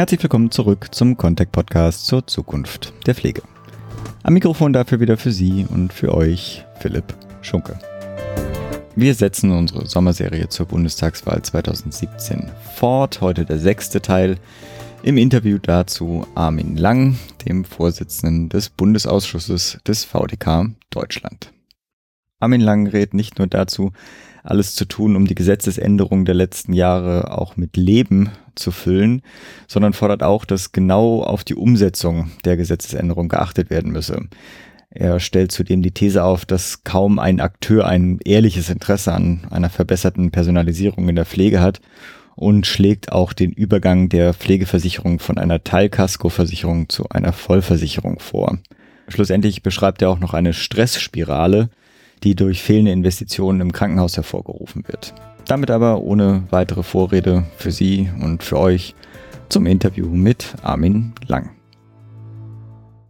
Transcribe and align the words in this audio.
Herzlich 0.00 0.22
willkommen 0.22 0.50
zurück 0.50 0.94
zum 0.94 1.18
Contact 1.18 1.52
Podcast 1.52 2.06
zur 2.06 2.26
Zukunft 2.26 2.94
der 3.06 3.14
Pflege. 3.14 3.42
Am 4.22 4.32
Mikrofon 4.32 4.72
dafür 4.72 4.98
wieder 4.98 5.18
für 5.18 5.30
Sie 5.30 5.66
und 5.68 5.92
für 5.92 6.14
euch 6.14 6.64
Philipp 6.78 7.04
Schunke. 7.42 7.78
Wir 8.96 9.14
setzen 9.14 9.50
unsere 9.50 9.86
Sommerserie 9.86 10.48
zur 10.48 10.64
Bundestagswahl 10.64 11.42
2017 11.42 12.50
fort. 12.76 13.20
Heute 13.20 13.44
der 13.44 13.58
sechste 13.58 14.00
Teil. 14.00 14.38
Im 15.02 15.18
Interview 15.18 15.58
dazu 15.60 16.26
Armin 16.34 16.78
Lang, 16.78 17.18
dem 17.46 17.66
Vorsitzenden 17.66 18.48
des 18.48 18.70
Bundesausschusses 18.70 19.80
des 19.86 20.04
VDK 20.04 20.70
Deutschland. 20.88 21.52
Armin 22.38 22.62
Lang 22.62 22.86
rät 22.86 23.12
nicht 23.12 23.36
nur 23.36 23.48
dazu, 23.48 23.92
alles 24.42 24.74
zu 24.74 24.84
tun, 24.84 25.16
um 25.16 25.26
die 25.26 25.34
Gesetzesänderungen 25.34 26.24
der 26.24 26.34
letzten 26.34 26.72
Jahre 26.72 27.36
auch 27.36 27.56
mit 27.56 27.76
Leben 27.76 28.30
zu 28.54 28.70
füllen, 28.70 29.22
sondern 29.66 29.92
fordert 29.92 30.22
auch, 30.22 30.44
dass 30.44 30.72
genau 30.72 31.22
auf 31.22 31.44
die 31.44 31.54
Umsetzung 31.54 32.30
der 32.44 32.56
Gesetzesänderung 32.56 33.28
geachtet 33.28 33.70
werden 33.70 33.92
müsse. 33.92 34.28
Er 34.90 35.20
stellt 35.20 35.52
zudem 35.52 35.82
die 35.82 35.92
These 35.92 36.24
auf, 36.24 36.44
dass 36.44 36.82
kaum 36.82 37.20
ein 37.20 37.40
Akteur 37.40 37.86
ein 37.86 38.18
ehrliches 38.24 38.70
Interesse 38.70 39.12
an 39.12 39.46
einer 39.50 39.70
verbesserten 39.70 40.32
Personalisierung 40.32 41.08
in 41.08 41.16
der 41.16 41.26
Pflege 41.26 41.60
hat 41.60 41.80
und 42.34 42.66
schlägt 42.66 43.12
auch 43.12 43.32
den 43.32 43.52
Übergang 43.52 44.08
der 44.08 44.34
Pflegeversicherung 44.34 45.20
von 45.20 45.38
einer 45.38 45.62
Teilkaskoversicherung 45.62 46.88
zu 46.88 47.08
einer 47.08 47.32
Vollversicherung 47.32 48.18
vor. 48.18 48.58
Schlussendlich 49.08 49.62
beschreibt 49.62 50.02
er 50.02 50.10
auch 50.10 50.18
noch 50.18 50.34
eine 50.34 50.54
Stressspirale, 50.54 51.70
die 52.22 52.34
durch 52.34 52.62
fehlende 52.62 52.92
Investitionen 52.92 53.60
im 53.60 53.72
Krankenhaus 53.72 54.16
hervorgerufen 54.16 54.84
wird. 54.86 55.14
Damit 55.46 55.70
aber 55.70 56.02
ohne 56.02 56.44
weitere 56.50 56.82
Vorrede 56.82 57.44
für 57.56 57.70
Sie 57.70 58.08
und 58.20 58.42
für 58.42 58.58
euch 58.58 58.94
zum 59.48 59.66
Interview 59.66 60.06
mit 60.06 60.54
Armin 60.62 61.12
Lang. 61.26 61.50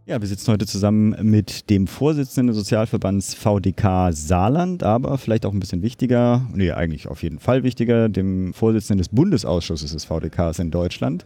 Ja, 0.07 0.19
wir 0.19 0.27
sitzen 0.27 0.51
heute 0.51 0.65
zusammen 0.65 1.15
mit 1.21 1.69
dem 1.69 1.87
Vorsitzenden 1.87 2.47
des 2.47 2.57
Sozialverbands 2.57 3.35
VDK 3.35 4.11
Saarland, 4.11 4.83
aber 4.83 5.17
vielleicht 5.17 5.45
auch 5.45 5.53
ein 5.53 5.59
bisschen 5.59 5.83
wichtiger, 5.83 6.45
nee, 6.53 6.71
eigentlich 6.71 7.07
auf 7.07 7.21
jeden 7.21 7.39
Fall 7.39 7.63
wichtiger, 7.63 8.09
dem 8.09 8.53
Vorsitzenden 8.53 8.97
des 8.97 9.09
Bundesausschusses 9.09 9.93
des 9.93 10.05
VDKs 10.05 10.59
in 10.59 10.71
Deutschland 10.71 11.23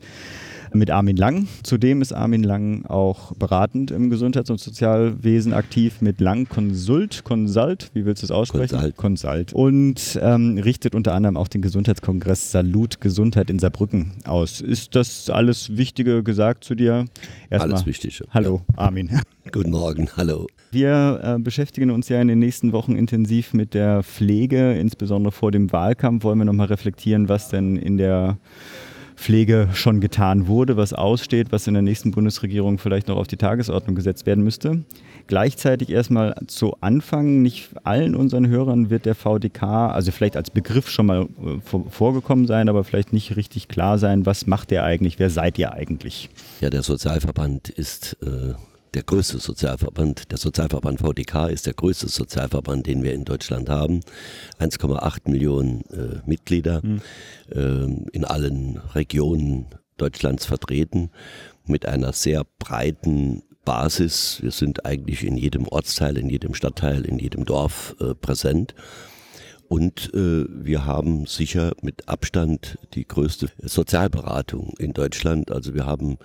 mit 0.75 0.91
Armin 0.91 1.17
Lang. 1.17 1.47
Zudem 1.63 2.01
ist 2.01 2.13
Armin 2.13 2.43
Lang 2.43 2.85
auch 2.85 3.33
beratend 3.35 3.91
im 3.91 4.09
Gesundheits- 4.09 4.49
und 4.49 4.59
Sozialwesen 4.59 5.53
aktiv 5.53 6.01
mit 6.01 6.21
Lang 6.21 6.47
Consult, 6.47 7.23
Consult, 7.23 7.89
wie 7.93 8.05
willst 8.05 8.21
du 8.21 8.27
es 8.27 8.31
aussprechen? 8.31 8.75
Consult. 8.95 8.97
Consult. 8.97 9.53
Und 9.53 10.19
ähm, 10.21 10.57
richtet 10.57 10.95
unter 10.95 11.13
anderem 11.13 11.37
auch 11.37 11.47
den 11.47 11.61
Gesundheitskongress 11.61 12.51
Salut 12.51 13.01
Gesundheit 13.01 13.49
in 13.49 13.59
Saarbrücken 13.59 14.11
aus. 14.25 14.61
Ist 14.61 14.95
das 14.95 15.29
alles 15.29 15.77
Wichtige 15.77 16.23
gesagt 16.23 16.63
zu 16.63 16.75
dir? 16.75 17.05
Erstmal, 17.49 17.73
alles 17.73 17.85
Wichtige. 17.85 18.25
Hallo, 18.31 18.61
Armin. 18.75 19.21
Guten 19.51 19.71
Morgen, 19.71 20.09
hallo. 20.17 20.47
Wir 20.71 21.21
äh, 21.23 21.39
beschäftigen 21.39 21.91
uns 21.91 22.09
ja 22.09 22.19
in 22.21 22.27
den 22.27 22.39
nächsten 22.39 22.73
Wochen 22.73 22.95
intensiv 22.95 23.53
mit 23.53 23.73
der 23.73 24.03
Pflege, 24.03 24.73
insbesondere 24.73 25.31
vor 25.31 25.51
dem 25.51 25.71
Wahlkampf 25.71 26.23
wollen 26.23 26.39
wir 26.39 26.45
nochmal 26.45 26.67
reflektieren, 26.67 27.29
was 27.29 27.49
denn 27.49 27.77
in 27.77 27.97
der 27.97 28.37
Pflege 29.15 29.69
schon 29.73 30.01
getan 30.01 30.47
wurde, 30.47 30.77
was 30.77 30.93
aussteht, 30.93 31.51
was 31.51 31.67
in 31.67 31.73
der 31.73 31.83
nächsten 31.83 32.11
Bundesregierung 32.11 32.77
vielleicht 32.77 33.07
noch 33.07 33.17
auf 33.17 33.27
die 33.27 33.37
Tagesordnung 33.37 33.95
gesetzt 33.95 34.25
werden 34.25 34.43
müsste. 34.43 34.83
Gleichzeitig 35.27 35.89
erstmal 35.89 36.35
zu 36.47 36.75
Anfang, 36.81 37.41
nicht 37.41 37.69
allen 37.83 38.15
unseren 38.15 38.47
Hörern 38.47 38.89
wird 38.89 39.05
der 39.05 39.15
VDK, 39.15 39.63
also 39.63 40.11
vielleicht 40.11 40.37
als 40.37 40.51
Begriff 40.51 40.89
schon 40.89 41.07
mal 41.07 41.21
äh, 41.23 41.89
vorgekommen 41.89 42.45
sein, 42.45 42.69
aber 42.69 42.83
vielleicht 42.83 43.13
nicht 43.13 43.35
richtig 43.35 43.67
klar 43.67 43.97
sein, 43.97 44.25
was 44.25 44.45
macht 44.45 44.71
der 44.71 44.83
eigentlich, 44.83 45.17
wer 45.17 45.29
seid 45.29 45.57
ihr 45.57 45.73
eigentlich? 45.73 46.29
Ja, 46.61 46.69
der 46.69 46.83
Sozialverband 46.83 47.69
ist 47.69 48.17
äh 48.21 48.53
der 48.95 49.03
größte 49.03 49.39
Sozialverband, 49.39 50.31
der 50.31 50.37
Sozialverband 50.37 51.01
VDK 51.01 51.49
ist 51.49 51.65
der 51.65 51.73
größte 51.73 52.07
Sozialverband, 52.07 52.87
den 52.87 53.03
wir 53.03 53.13
in 53.13 53.25
Deutschland 53.25 53.69
haben. 53.69 53.99
1,8 54.59 55.29
Millionen 55.29 55.81
äh, 55.91 56.21
Mitglieder 56.25 56.81
mhm. 56.81 57.01
äh, 57.49 57.85
in 58.13 58.23
allen 58.23 58.77
Regionen 58.95 59.67
Deutschlands 59.97 60.45
vertreten, 60.45 61.11
mit 61.65 61.85
einer 61.85 62.13
sehr 62.13 62.45
breiten 62.59 63.43
Basis. 63.65 64.39
Wir 64.41 64.51
sind 64.51 64.85
eigentlich 64.85 65.23
in 65.23 65.35
jedem 65.35 65.67
Ortsteil, 65.67 66.17
in 66.17 66.29
jedem 66.29 66.53
Stadtteil, 66.53 67.05
in 67.05 67.19
jedem 67.19 67.43
Dorf 67.45 67.95
äh, 67.99 68.13
präsent. 68.15 68.75
Und 69.67 70.13
äh, 70.13 70.45
wir 70.47 70.85
haben 70.85 71.25
sicher 71.25 71.73
mit 71.81 72.07
Abstand 72.07 72.77
die 72.93 73.07
größte 73.07 73.49
Sozialberatung 73.61 74.73
in 74.77 74.93
Deutschland. 74.93 75.51
Also 75.51 75.73
wir 75.73 75.85
haben 75.85 76.17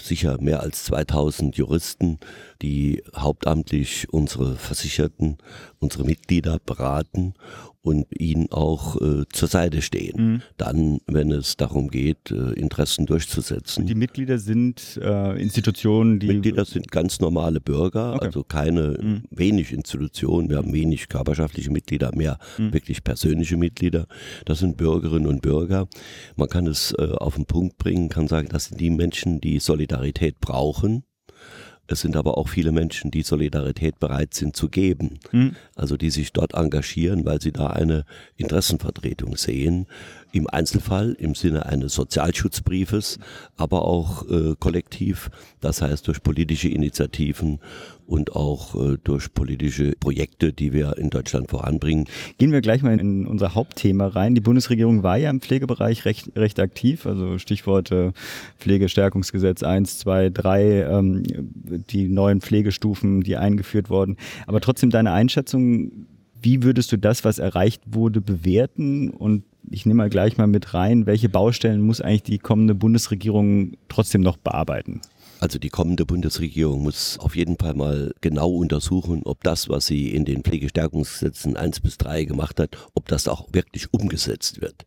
sicher 0.00 0.40
mehr 0.40 0.60
als 0.60 0.84
2000 0.84 1.56
Juristen, 1.56 2.18
die 2.62 3.02
hauptamtlich 3.14 4.08
unsere 4.10 4.56
Versicherten, 4.56 5.38
unsere 5.78 6.04
Mitglieder 6.04 6.58
beraten 6.64 7.34
und 7.80 8.06
ihnen 8.18 8.50
auch 8.50 9.00
äh, 9.00 9.24
zur 9.32 9.48
Seite 9.48 9.80
stehen. 9.82 10.32
Mhm. 10.32 10.42
Dann, 10.56 11.00
wenn 11.06 11.30
es 11.30 11.56
darum 11.56 11.88
geht, 11.88 12.30
äh, 12.30 12.52
Interessen 12.52 13.06
durchzusetzen. 13.06 13.86
Die 13.86 13.94
Mitglieder 13.94 14.38
sind 14.38 14.98
äh, 15.02 15.40
Institutionen, 15.40 16.18
die. 16.18 16.26
Mitglieder 16.26 16.64
sind 16.64 16.90
ganz 16.90 17.20
normale 17.20 17.60
Bürger, 17.60 18.14
okay. 18.14 18.26
also 18.26 18.42
keine 18.42 18.98
mhm. 19.00 19.22
wenig 19.30 19.72
Institutionen. 19.72 20.50
Wir 20.50 20.58
haben 20.58 20.72
wenig 20.72 21.08
körperschaftliche 21.08 21.70
Mitglieder, 21.70 22.14
mehr 22.14 22.38
mhm. 22.58 22.72
wirklich 22.72 23.04
persönliche 23.04 23.56
Mitglieder. 23.56 24.06
Das 24.44 24.58
sind 24.58 24.76
Bürgerinnen 24.76 25.26
und 25.26 25.40
Bürger. 25.40 25.88
Man 26.36 26.48
kann 26.48 26.66
es 26.66 26.92
äh, 26.98 27.12
auf 27.12 27.36
den 27.36 27.46
Punkt 27.46 27.78
bringen, 27.78 28.08
kann 28.08 28.28
sagen, 28.28 28.48
das 28.50 28.66
sind 28.66 28.80
die 28.80 28.90
Menschen, 28.90 29.40
die 29.40 29.60
Solidarität 29.60 30.40
brauchen 30.40 31.04
es 31.90 32.00
sind 32.00 32.16
aber 32.16 32.36
auch 32.36 32.48
viele 32.48 32.70
Menschen, 32.70 33.10
die 33.10 33.22
Solidarität 33.22 33.98
bereit 33.98 34.34
sind 34.34 34.54
zu 34.54 34.68
geben. 34.68 35.18
Mhm. 35.32 35.56
Also 35.74 35.96
die 35.96 36.10
sich 36.10 36.32
dort 36.32 36.52
engagieren, 36.54 37.24
weil 37.24 37.40
sie 37.40 37.50
da 37.50 37.68
eine 37.68 38.04
Interessenvertretung 38.36 39.36
sehen. 39.36 39.86
Im 40.32 40.46
Einzelfall 40.46 41.16
im 41.18 41.34
Sinne 41.34 41.66
eines 41.66 41.94
Sozialschutzbriefes, 41.94 43.18
aber 43.56 43.84
auch 43.84 44.28
äh, 44.28 44.54
kollektiv, 44.58 45.30
das 45.60 45.80
heißt 45.80 46.06
durch 46.06 46.22
politische 46.22 46.68
Initiativen 46.68 47.60
und 48.08 48.34
auch 48.34 48.74
äh, 48.74 48.96
durch 49.04 49.32
politische 49.34 49.92
Projekte, 50.00 50.52
die 50.52 50.72
wir 50.72 50.96
in 50.96 51.10
Deutschland 51.10 51.50
voranbringen. 51.50 52.06
Gehen 52.38 52.52
wir 52.52 52.62
gleich 52.62 52.82
mal 52.82 52.98
in 52.98 53.26
unser 53.26 53.54
Hauptthema 53.54 54.06
rein. 54.06 54.34
Die 54.34 54.40
Bundesregierung 54.40 55.02
war 55.02 55.18
ja 55.18 55.28
im 55.28 55.40
Pflegebereich 55.40 56.06
recht, 56.06 56.34
recht 56.34 56.58
aktiv, 56.58 57.04
also 57.06 57.38
Stichworte 57.38 58.12
Pflegestärkungsgesetz 58.58 59.62
1, 59.62 59.98
2, 59.98 60.30
3, 60.30 60.62
ähm, 60.84 61.22
die 61.90 62.08
neuen 62.08 62.40
Pflegestufen, 62.40 63.20
die 63.20 63.36
eingeführt 63.36 63.90
wurden. 63.90 64.16
Aber 64.46 64.60
trotzdem 64.60 64.88
deine 64.88 65.12
Einschätzung, 65.12 66.06
wie 66.40 66.62
würdest 66.62 66.90
du 66.92 66.96
das, 66.96 67.24
was 67.24 67.38
erreicht 67.38 67.82
wurde, 67.86 68.22
bewerten 68.22 69.10
und 69.10 69.44
ich 69.70 69.86
nehme 69.86 69.98
mal 69.98 70.10
gleich 70.10 70.36
mal 70.38 70.46
mit 70.46 70.74
rein, 70.74 71.06
welche 71.06 71.28
Baustellen 71.28 71.80
muss 71.80 72.00
eigentlich 72.00 72.22
die 72.22 72.38
kommende 72.38 72.74
Bundesregierung 72.74 73.72
trotzdem 73.88 74.20
noch 74.20 74.36
bearbeiten? 74.36 75.00
Also 75.40 75.58
die 75.60 75.68
kommende 75.68 76.04
Bundesregierung 76.04 76.82
muss 76.82 77.16
auf 77.20 77.36
jeden 77.36 77.56
Fall 77.56 77.74
mal 77.74 78.12
genau 78.20 78.50
untersuchen, 78.50 79.22
ob 79.24 79.44
das, 79.44 79.68
was 79.68 79.86
sie 79.86 80.10
in 80.10 80.24
den 80.24 80.42
Pflegestärkungsgesetzen 80.42 81.56
1 81.56 81.80
bis 81.80 81.96
3 81.98 82.24
gemacht 82.24 82.58
hat, 82.58 82.76
ob 82.94 83.06
das 83.06 83.28
auch 83.28 83.46
wirklich 83.52 83.92
umgesetzt 83.92 84.60
wird. 84.60 84.84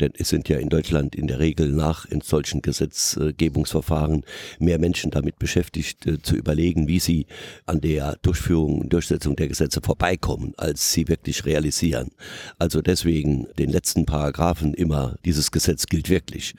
Denn 0.00 0.12
es 0.18 0.28
sind 0.28 0.50
ja 0.50 0.58
in 0.58 0.68
Deutschland 0.68 1.14
in 1.14 1.28
der 1.28 1.38
Regel 1.38 1.70
nach 1.70 2.04
in 2.04 2.20
solchen 2.20 2.60
Gesetzgebungsverfahren 2.60 4.24
mehr 4.58 4.78
Menschen 4.78 5.10
damit 5.10 5.38
beschäftigt, 5.38 6.06
äh, 6.06 6.20
zu 6.20 6.36
überlegen, 6.36 6.88
wie 6.88 7.00
sie 7.00 7.26
an 7.64 7.80
der 7.80 8.16
Durchführung 8.20 8.80
und 8.80 8.92
Durchsetzung 8.92 9.34
der 9.36 9.48
Gesetze 9.48 9.80
vorbeikommen, 9.80 10.52
als 10.58 10.92
sie 10.92 11.08
wirklich 11.08 11.46
realisieren. 11.46 12.10
Also 12.58 12.82
deswegen 12.82 13.46
den 13.58 13.70
letzten 13.70 14.04
Paragraphen 14.04 14.74
immer, 14.74 15.16
dieses 15.24 15.50
Gesetz 15.50 15.86
gilt 15.86 16.10
wirklich, 16.10 16.54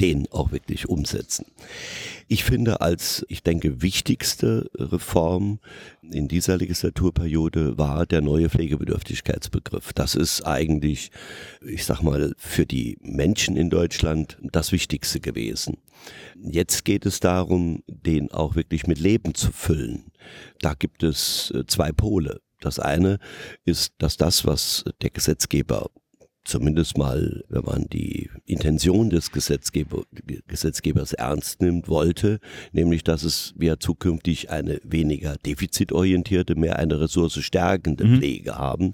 den 0.00 0.26
auch 0.32 0.50
wirklich 0.50 0.88
umsetzen. 0.88 1.46
Ich 2.28 2.42
finde 2.42 2.55
als, 2.80 3.24
ich 3.28 3.42
denke, 3.42 3.82
wichtigste 3.82 4.70
Reform 4.74 5.58
in 6.02 6.28
dieser 6.28 6.56
Legislaturperiode 6.56 7.76
war 7.78 8.06
der 8.06 8.20
neue 8.20 8.48
Pflegebedürftigkeitsbegriff. 8.48 9.92
Das 9.92 10.14
ist 10.14 10.46
eigentlich, 10.46 11.10
ich 11.60 11.84
sag 11.84 12.02
mal, 12.02 12.32
für 12.38 12.66
die 12.66 12.98
Menschen 13.02 13.56
in 13.56 13.70
Deutschland 13.70 14.38
das 14.40 14.72
Wichtigste 14.72 15.20
gewesen. 15.20 15.78
Jetzt 16.40 16.84
geht 16.84 17.06
es 17.06 17.20
darum, 17.20 17.82
den 17.86 18.30
auch 18.30 18.54
wirklich 18.54 18.86
mit 18.86 18.98
Leben 18.98 19.34
zu 19.34 19.52
füllen. 19.52 20.12
Da 20.60 20.74
gibt 20.74 21.02
es 21.02 21.52
äh, 21.54 21.66
zwei 21.66 21.92
Pole. 21.92 22.40
Das 22.60 22.78
eine 22.78 23.18
ist, 23.64 23.94
dass 23.98 24.16
das, 24.16 24.46
was 24.46 24.84
der 25.02 25.10
Gesetzgeber 25.10 25.90
zumindest 26.46 26.96
mal, 26.96 27.44
wenn 27.48 27.64
man 27.64 27.86
die 27.92 28.30
Intention 28.46 29.10
des 29.10 29.32
Gesetzgeber, 29.32 30.04
Gesetzgebers 30.46 31.12
ernst 31.12 31.60
nimmt, 31.60 31.88
wollte, 31.88 32.40
nämlich 32.72 33.04
dass 33.04 33.24
es 33.24 33.52
wir 33.56 33.80
zukünftig 33.80 34.50
eine 34.50 34.80
weniger 34.84 35.36
defizitorientierte, 35.36 36.54
mehr 36.54 36.78
eine 36.78 37.00
ressourcestärkende 37.00 38.04
mhm. 38.04 38.16
Pflege 38.16 38.56
haben. 38.56 38.92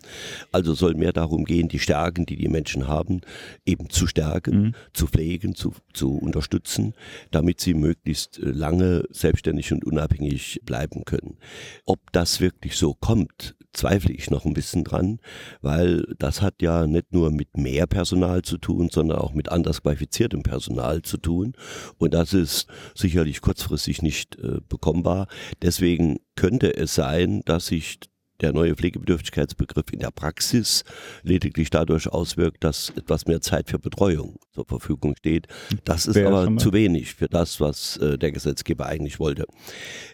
Also 0.51 0.75
soll 0.75 0.95
mehr 0.95 1.13
darum 1.13 1.45
gehen, 1.45 1.69
die 1.69 1.79
Stärken, 1.79 2.27
die 2.27 2.37
die 2.37 2.49
Menschen 2.49 2.89
haben, 2.89 3.21
eben 3.67 3.91
zu 3.91 4.07
stärken, 4.07 4.63
mhm. 4.63 4.75
zu 4.93 5.07
pflegen, 5.07 5.55
zu, 5.55 5.73
zu 5.93 6.17
unterstützen, 6.17 6.95
damit 7.31 7.61
sie 7.61 7.75
möglichst 7.75 8.39
äh, 8.39 8.51
lange 8.51 9.05
selbstständig 9.11 9.73
und 9.73 9.85
unabhängig 9.85 10.61
bleiben 10.65 11.05
können. 11.05 11.37
Ob 11.85 12.13
das 12.13 12.41
wirklich 12.41 12.77
so 12.77 12.95
kommt, 12.95 13.55
zweifle 13.73 14.13
ich 14.13 14.31
noch 14.31 14.45
ein 14.45 14.55
bisschen 14.55 14.85
dran, 14.85 15.19
weil 15.61 16.05
das 16.19 16.43
hat 16.43 16.63
ja 16.63 16.87
nicht 16.87 17.13
nur 17.13 17.31
mit 17.31 17.57
mehr 17.57 17.87
Personal 17.87 18.43
zu 18.43 18.59
tun, 18.59 18.91
sondern 18.91 19.19
auch 19.19 19.35
mit 19.35 19.51
anders 19.51 19.83
qualifiziertem 19.83 20.43
Personal 20.43 21.03
zu 21.03 21.17
tun. 21.17 21.55
Und 21.99 22.15
das 22.15 22.35
ist 22.35 22.67
sicherlich 22.95 23.41
kurzfristig 23.41 24.03
nicht 24.03 24.37
äh, 24.37 24.61
bekommbar. 24.69 25.27
Deswegen 25.63 26.19
könnte 26.37 26.77
es 26.77 26.95
sein, 26.95 27.43
dass 27.45 27.67
sich 27.67 28.01
der 28.43 28.53
neue 28.53 28.75
Pflegebedürftigkeitsbegriff 28.75 29.93
in 29.93 30.01
der 30.01 30.11
Praxis 30.11 30.85
lediglich 31.23 31.71
dadurch 31.71 32.09
auswirkt, 32.09 32.65
dass 32.65 32.91
etwas 32.91 33.27
mehr 33.27 33.41
Zeit 33.41 33.71
für 33.71 33.79
Betreuung 33.79 34.37
zur 34.53 34.67
Verfügung 34.67 35.15
steht. 35.17 35.47
Das 35.85 36.07
ist 36.07 36.19
aber 36.19 36.57
zu 36.59 36.73
wenig 36.73 37.15
für 37.15 37.29
das, 37.29 37.61
was 37.61 37.97
äh, 37.99 38.19
der 38.19 38.33
Gesetzgeber 38.33 38.87
eigentlich 38.87 39.19
wollte. 39.19 39.47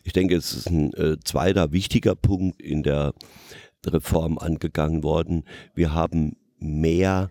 Ich 0.05 0.13
denke, 0.13 0.37
es 0.37 0.53
ist 0.53 0.71
ein 0.71 0.93
äh, 0.95 1.17
zweiter 1.25 1.73
wichtiger 1.73 2.15
Punkt 2.15 2.61
in 2.61 2.83
der 2.83 3.15
Reform 3.87 4.39
angegangen 4.39 5.03
worden. 5.03 5.45
Wir 5.75 5.95
haben 5.95 6.37
mehr 6.59 7.29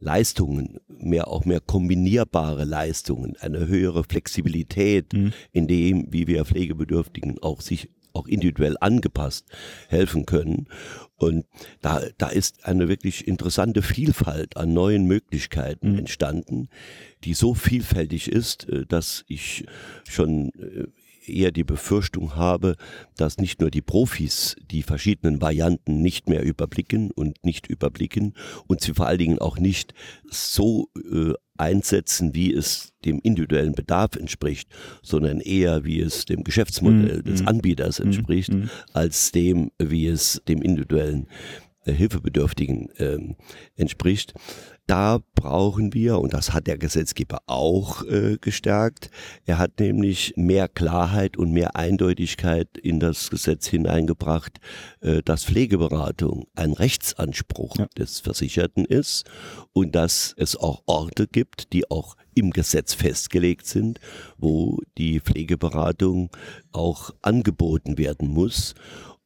Leistungen, 0.00 0.78
mehr 0.86 1.28
auch 1.28 1.44
mehr 1.44 1.60
kombinierbare 1.60 2.64
Leistungen, 2.64 3.36
eine 3.40 3.66
höhere 3.66 4.04
Flexibilität 4.04 5.12
mhm. 5.12 5.32
in 5.52 5.66
dem, 5.66 6.12
wie 6.12 6.28
wir 6.28 6.44
Pflegebedürftigen 6.44 7.38
auch 7.42 7.60
sich 7.60 7.90
auch 8.18 8.26
individuell 8.26 8.76
angepasst 8.80 9.46
helfen 9.88 10.26
können. 10.26 10.68
Und 11.16 11.46
da, 11.80 12.02
da 12.16 12.28
ist 12.28 12.64
eine 12.64 12.88
wirklich 12.88 13.26
interessante 13.26 13.82
Vielfalt 13.82 14.56
an 14.56 14.72
neuen 14.72 15.04
Möglichkeiten 15.04 15.92
mhm. 15.92 15.98
entstanden, 15.98 16.68
die 17.24 17.34
so 17.34 17.54
vielfältig 17.54 18.30
ist, 18.30 18.68
äh, 18.68 18.86
dass 18.86 19.24
ich 19.26 19.64
schon 20.08 20.50
äh, 20.54 20.86
eher 21.28 21.52
die 21.52 21.64
Befürchtung 21.64 22.36
habe, 22.36 22.76
dass 23.16 23.38
nicht 23.38 23.60
nur 23.60 23.70
die 23.70 23.82
Profis 23.82 24.56
die 24.70 24.82
verschiedenen 24.82 25.40
Varianten 25.40 26.02
nicht 26.02 26.28
mehr 26.28 26.42
überblicken 26.42 27.10
und 27.10 27.44
nicht 27.44 27.66
überblicken 27.66 28.34
und 28.66 28.80
sie 28.80 28.94
vor 28.94 29.06
allen 29.06 29.18
Dingen 29.18 29.38
auch 29.38 29.58
nicht 29.58 29.94
so 30.30 30.88
äh, 31.10 31.32
einsetzen, 31.56 32.34
wie 32.34 32.52
es 32.52 32.92
dem 33.04 33.18
individuellen 33.22 33.74
Bedarf 33.74 34.16
entspricht, 34.16 34.68
sondern 35.02 35.40
eher 35.40 35.84
wie 35.84 36.00
es 36.00 36.24
dem 36.24 36.44
Geschäftsmodell 36.44 37.20
mm, 37.20 37.24
des 37.24 37.42
mm, 37.42 37.48
Anbieters 37.48 37.98
entspricht, 37.98 38.52
mm, 38.52 38.64
als 38.92 39.32
dem, 39.32 39.70
wie 39.78 40.06
es 40.06 40.40
dem 40.46 40.62
individuellen 40.62 41.26
äh, 41.26 41.67
Hilfebedürftigen 41.94 42.90
äh, 42.96 43.18
entspricht 43.76 44.34
da 44.88 45.20
brauchen 45.34 45.92
wir, 45.92 46.18
und 46.18 46.32
das 46.32 46.54
hat 46.54 46.66
der 46.66 46.78
Gesetzgeber 46.78 47.40
auch 47.46 48.04
äh, 48.04 48.38
gestärkt, 48.40 49.10
er 49.44 49.58
hat 49.58 49.78
nämlich 49.80 50.32
mehr 50.36 50.66
Klarheit 50.66 51.36
und 51.36 51.52
mehr 51.52 51.76
Eindeutigkeit 51.76 52.78
in 52.78 52.98
das 52.98 53.28
Gesetz 53.28 53.66
hineingebracht, 53.66 54.58
äh, 55.00 55.22
dass 55.22 55.44
Pflegeberatung 55.44 56.46
ein 56.56 56.72
Rechtsanspruch 56.72 57.76
ja. 57.76 57.86
des 57.98 58.20
Versicherten 58.20 58.86
ist 58.86 59.28
und 59.74 59.94
dass 59.94 60.34
es 60.38 60.56
auch 60.56 60.82
Orte 60.86 61.28
gibt, 61.28 61.74
die 61.74 61.90
auch 61.90 62.16
im 62.34 62.50
Gesetz 62.50 62.94
festgelegt 62.94 63.66
sind, 63.66 64.00
wo 64.38 64.80
die 64.96 65.20
Pflegeberatung 65.20 66.30
auch 66.72 67.10
angeboten 67.20 67.98
werden 67.98 68.28
muss 68.28 68.74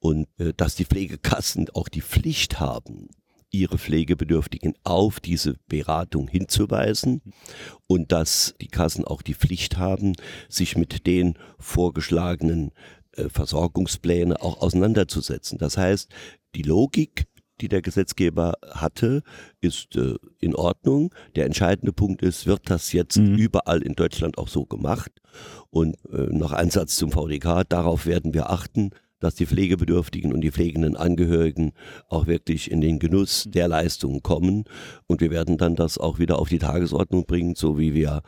und 0.02 0.26
äh, 0.38 0.52
dass 0.56 0.74
die 0.74 0.84
Pflegekassen 0.84 1.70
auch 1.74 1.88
die 1.88 2.02
Pflicht 2.02 2.58
haben, 2.58 3.08
ihre 3.52 3.78
Pflegebedürftigen 3.78 4.74
auf 4.82 5.20
diese 5.20 5.54
Beratung 5.68 6.26
hinzuweisen 6.26 7.22
und 7.86 8.10
dass 8.10 8.54
die 8.60 8.66
Kassen 8.66 9.04
auch 9.04 9.22
die 9.22 9.34
Pflicht 9.34 9.76
haben, 9.76 10.14
sich 10.48 10.76
mit 10.76 11.06
den 11.06 11.38
vorgeschlagenen 11.60 12.72
äh, 13.12 13.28
Versorgungspläne 13.28 14.42
auch 14.42 14.60
auseinanderzusetzen. 14.60 15.58
Das 15.58 15.76
heißt, 15.76 16.10
die 16.56 16.62
Logik, 16.62 17.26
die 17.60 17.68
der 17.68 17.80
Gesetzgeber 17.82 18.54
hatte, 18.72 19.22
ist 19.60 19.94
äh, 19.94 20.16
in 20.40 20.56
Ordnung. 20.56 21.14
Der 21.36 21.46
entscheidende 21.46 21.92
Punkt 21.92 22.22
ist, 22.22 22.46
wird 22.46 22.70
das 22.70 22.92
jetzt 22.92 23.18
mhm. 23.18 23.36
überall 23.36 23.82
in 23.82 23.94
Deutschland 23.94 24.36
auch 24.36 24.48
so 24.48 24.66
gemacht? 24.66 25.12
Und 25.70 25.96
äh, 26.12 26.26
noch 26.32 26.50
ein 26.50 26.70
Satz 26.70 26.96
zum 26.96 27.12
VDK, 27.12 27.62
darauf 27.68 28.04
werden 28.04 28.34
wir 28.34 28.50
achten, 28.50 28.90
dass 29.22 29.36
die 29.36 29.46
Pflegebedürftigen 29.46 30.32
und 30.32 30.40
die 30.40 30.50
pflegenden 30.50 30.96
Angehörigen 30.96 31.72
auch 32.08 32.26
wirklich 32.26 32.70
in 32.70 32.80
den 32.80 32.98
Genuss 32.98 33.44
der 33.48 33.68
Leistungen 33.68 34.22
kommen. 34.22 34.64
Und 35.06 35.20
wir 35.20 35.30
werden 35.30 35.58
dann 35.58 35.76
das 35.76 35.96
auch 35.96 36.18
wieder 36.18 36.38
auf 36.38 36.48
die 36.48 36.58
Tagesordnung 36.58 37.24
bringen, 37.24 37.54
so 37.54 37.78
wie 37.78 37.94
wir 37.94 38.22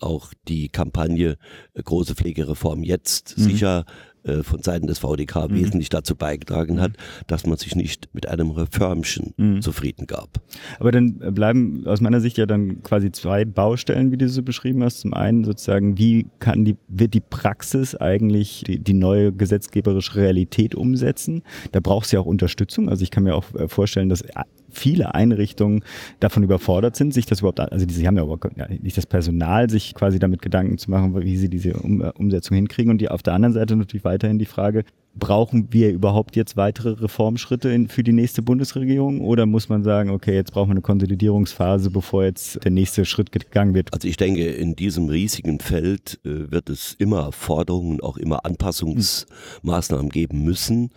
auch 0.00 0.32
die 0.48 0.68
Kampagne 0.68 1.36
äh, 1.74 1.82
Große 1.82 2.14
Pflegereform 2.14 2.82
jetzt 2.82 3.36
mhm. 3.36 3.42
sicher 3.42 3.84
äh, 4.28 4.42
von 4.42 4.62
Seiten 4.62 4.86
des 4.86 4.98
VDK 4.98 5.48
mhm. 5.48 5.54
wesentlich 5.54 5.88
dazu 5.88 6.14
beigetragen 6.14 6.80
hat, 6.80 6.92
dass 7.26 7.46
man 7.46 7.58
sich 7.58 7.74
nicht 7.74 8.08
mit 8.12 8.28
einem 8.28 8.50
Reformchen 8.50 9.34
mhm. 9.36 9.62
zufrieden 9.62 10.06
gab. 10.06 10.40
Aber 10.78 10.92
dann 10.92 11.18
bleiben 11.34 11.86
aus 11.86 12.00
meiner 12.00 12.20
Sicht 12.20 12.38
ja 12.38 12.46
dann 12.46 12.82
quasi 12.82 13.10
zwei 13.12 13.44
Baustellen, 13.44 14.12
wie 14.12 14.16
du 14.16 14.28
so 14.28 14.42
beschrieben 14.42 14.82
hast. 14.82 15.00
Zum 15.00 15.14
einen 15.14 15.44
sozusagen, 15.44 15.98
wie 15.98 16.26
kann 16.38 16.64
die, 16.64 16.76
wird 16.88 17.14
die 17.14 17.20
Praxis 17.20 17.94
eigentlich 17.94 18.64
die, 18.66 18.78
die 18.78 18.94
neue 18.94 19.32
gesetzgeberische 19.32 20.16
Realität 20.16 20.74
umsetzen? 20.74 21.42
Da 21.72 21.80
braucht 21.80 22.06
es 22.06 22.12
ja 22.12 22.20
auch 22.20 22.26
Unterstützung. 22.26 22.88
Also 22.88 23.02
ich 23.02 23.10
kann 23.10 23.24
mir 23.24 23.34
auch 23.34 23.54
äh, 23.54 23.68
vorstellen, 23.68 24.08
dass 24.08 24.22
viele 24.70 25.14
Einrichtungen 25.14 25.82
davon 26.20 26.42
überfordert 26.42 26.96
sind, 26.96 27.14
sich 27.14 27.26
das 27.26 27.40
überhaupt, 27.40 27.60
also 27.60 27.86
sie 27.88 28.06
haben 28.06 28.16
ja, 28.16 28.22
aber 28.22 28.38
nicht 28.80 28.96
das 28.96 29.06
Personal, 29.06 29.70
sich 29.70 29.94
quasi 29.94 30.18
damit 30.18 30.42
Gedanken 30.42 30.78
zu 30.78 30.90
machen, 30.90 31.18
wie 31.22 31.36
sie 31.36 31.48
diese 31.48 31.74
um, 31.74 32.02
äh, 32.02 32.10
Umsetzung 32.16 32.56
hinkriegen. 32.56 32.90
Und 32.90 32.98
die 33.00 33.08
auf 33.08 33.22
der 33.22 33.34
anderen 33.34 33.54
Seite 33.54 33.76
natürlich 33.76 34.04
weiterhin 34.04 34.38
die 34.38 34.46
Frage, 34.46 34.84
brauchen 35.18 35.68
wir 35.72 35.90
überhaupt 35.90 36.36
jetzt 36.36 36.56
weitere 36.56 36.90
Reformschritte 36.90 37.70
in, 37.70 37.88
für 37.88 38.02
die 38.02 38.12
nächste 38.12 38.42
Bundesregierung 38.42 39.20
oder 39.20 39.46
muss 39.46 39.68
man 39.68 39.82
sagen, 39.82 40.10
okay, 40.10 40.34
jetzt 40.34 40.52
brauchen 40.52 40.68
wir 40.68 40.74
eine 40.74 40.80
Konsolidierungsphase, 40.80 41.90
bevor 41.90 42.24
jetzt 42.24 42.62
der 42.64 42.70
nächste 42.70 43.04
Schritt 43.04 43.32
gegangen 43.32 43.74
wird? 43.74 43.92
Also 43.92 44.06
ich 44.06 44.16
denke, 44.16 44.44
in 44.44 44.76
diesem 44.76 45.08
riesigen 45.08 45.60
Feld 45.60 46.20
äh, 46.24 46.50
wird 46.50 46.70
es 46.70 46.94
immer 46.98 47.32
Forderungen, 47.32 48.00
auch 48.00 48.16
immer 48.16 48.44
Anpassungsmaßnahmen 48.44 50.10
geben 50.10 50.44
müssen. 50.44 50.90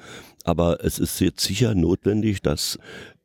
Aber 0.44 0.83
es 0.83 0.97
ist 0.97 1.19
jetzt 1.19 1.44
sicher 1.44 1.75
notwendig, 1.75 2.41
dass 2.41 2.79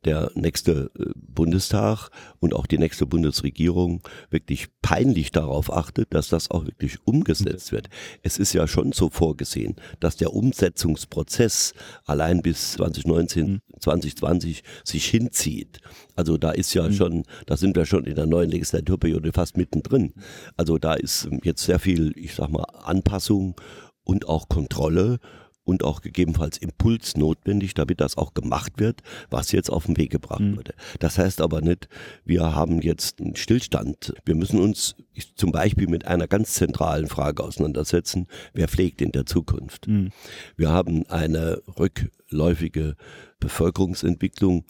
der 0.05 0.31
nächste 0.35 0.91
äh, 0.97 1.05
Bundestag 1.15 2.09
und 2.39 2.53
auch 2.53 2.65
die 2.65 2.77
nächste 2.77 3.05
Bundesregierung 3.05 4.01
wirklich 4.29 4.67
peinlich 4.81 5.31
darauf 5.31 5.71
achtet, 5.71 6.13
dass 6.13 6.29
das 6.29 6.51
auch 6.51 6.65
wirklich 6.65 6.97
umgesetzt 7.05 7.71
wird. 7.71 7.89
Es 8.23 8.37
ist 8.37 8.53
ja 8.53 8.67
schon 8.67 8.91
so 8.91 9.09
vorgesehen, 9.09 9.75
dass 9.99 10.15
der 10.17 10.33
Umsetzungsprozess 10.33 11.73
allein 12.05 12.41
bis 12.41 12.73
2019, 12.73 13.61
2020 13.79 14.63
mhm. 14.63 14.67
sich 14.83 15.05
hinzieht. 15.05 15.79
Also 16.15 16.37
da 16.37 16.51
ist 16.51 16.73
ja 16.73 16.83
mhm. 16.83 16.93
schon, 16.93 17.23
da 17.45 17.57
sind 17.57 17.75
wir 17.75 17.85
schon 17.85 18.05
in 18.05 18.15
der 18.15 18.25
neuen 18.25 18.49
Legislaturperiode 18.49 19.31
fast 19.33 19.57
mittendrin. 19.57 20.13
Also 20.55 20.77
da 20.77 20.93
ist 20.93 21.27
jetzt 21.43 21.63
sehr 21.63 21.79
viel, 21.79 22.13
ich 22.15 22.35
sag 22.35 22.49
mal, 22.49 22.65
Anpassung 22.83 23.55
und 24.03 24.27
auch 24.27 24.47
Kontrolle 24.47 25.19
und 25.67 25.83
auch 25.83 26.01
gegebenenfalls 26.01 26.57
Impuls 26.57 27.17
notwendig, 27.17 27.73
damit 27.73 27.99
das 27.99 28.17
auch 28.17 28.33
gemacht 28.33 28.73
wird, 28.77 29.01
was 29.29 29.51
jetzt 29.51 29.69
auf 29.69 29.85
den 29.85 29.97
Weg 29.97 30.11
gebracht 30.11 30.39
mhm. 30.39 30.55
wurde. 30.55 30.73
Das 30.99 31.17
heißt 31.17 31.41
aber 31.41 31.59
nicht, 31.59 31.89
wir 32.23 32.55
haben 32.55 32.81
jetzt 32.81 33.19
einen 33.19 33.35
Stillstand. 33.35 34.13
Wir 34.23 34.35
müssen 34.35 34.61
uns 34.61 34.95
zum 35.35 35.51
Beispiel 35.51 35.89
mit 35.89 36.07
einer 36.07 36.27
ganz 36.27 36.53
zentralen 36.53 37.07
Frage 37.07 37.43
auseinandersetzen, 37.43 38.27
wer 38.53 38.69
pflegt 38.69 39.01
in 39.01 39.11
der 39.11 39.25
Zukunft. 39.25 39.87
Mhm. 39.87 40.11
Wir 40.55 40.69
haben 40.69 41.05
eine 41.07 41.61
rückläufige 41.77 42.95
Bevölkerungsentwicklung 43.41 44.63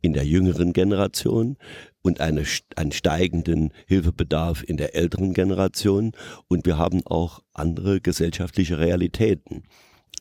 in 0.00 0.14
der 0.14 0.24
jüngeren 0.24 0.72
Generation 0.72 1.58
und 2.00 2.22
eine, 2.22 2.44
einen 2.74 2.92
steigenden 2.92 3.70
Hilfebedarf 3.86 4.64
in 4.66 4.78
der 4.78 4.94
älteren 4.94 5.34
Generation 5.34 6.12
und 6.48 6.64
wir 6.64 6.78
haben 6.78 7.06
auch 7.06 7.42
andere 7.52 8.00
gesellschaftliche 8.00 8.78
Realitäten 8.78 9.64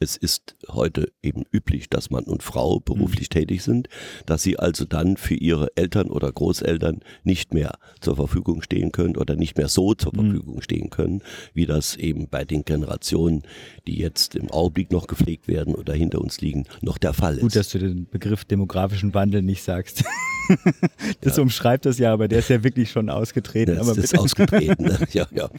es 0.01 0.17
ist 0.17 0.55
heute 0.67 1.12
eben 1.22 1.43
üblich, 1.51 1.88
dass 1.89 2.10
Mann 2.10 2.24
und 2.24 2.41
Frau 2.41 2.79
beruflich 2.79 3.29
mhm. 3.29 3.39
tätig 3.39 3.62
sind, 3.62 3.88
dass 4.25 4.41
sie 4.41 4.58
also 4.58 4.84
dann 4.84 5.15
für 5.15 5.36
ihre 5.36 5.70
Eltern 5.75 6.10
oder 6.10 6.31
Großeltern 6.31 7.01
nicht 7.24 7.53
mehr 7.53 7.77
zur 8.00 8.15
Verfügung 8.15 8.63
stehen 8.63 8.91
können 8.91 9.15
oder 9.15 9.36
nicht 9.36 9.58
mehr 9.58 9.67
so 9.67 9.93
zur 9.93 10.12
mhm. 10.13 10.31
Verfügung 10.31 10.62
stehen 10.62 10.89
können, 10.89 11.22
wie 11.53 11.67
das 11.67 11.96
eben 11.96 12.27
bei 12.27 12.43
den 12.43 12.65
Generationen, 12.65 13.43
die 13.86 14.00
jetzt 14.00 14.36
im 14.36 14.50
Augenblick 14.50 14.91
noch 14.91 15.05
gepflegt 15.05 15.48
werden 15.48 15.75
oder 15.75 15.93
hinter 15.93 16.20
uns 16.20 16.41
liegen, 16.41 16.65
noch 16.81 16.98
der 16.98 17.13
Fall 17.13 17.36
ist. 17.36 17.41
Gut, 17.41 17.55
dass 17.55 17.70
du 17.70 17.77
den 17.77 18.10
Begriff 18.10 18.43
demografischen 18.43 19.13
Wandel 19.13 19.43
nicht 19.43 19.62
sagst. 19.62 20.03
das 21.22 21.38
ja. 21.38 21.43
umschreibt 21.43 21.86
das 21.86 22.00
ja, 22.00 22.12
aber 22.12 22.27
der 22.27 22.39
ist 22.39 22.50
ja 22.50 22.63
wirklich 22.63 22.89
schon 22.89 23.12
ausgetreten. 23.12 23.75
Das 23.75 23.88
aber 23.88 24.00
ist 24.00 24.17
ausgetreten, 24.17 24.98
ja, 25.12 25.27
ja. 25.31 25.50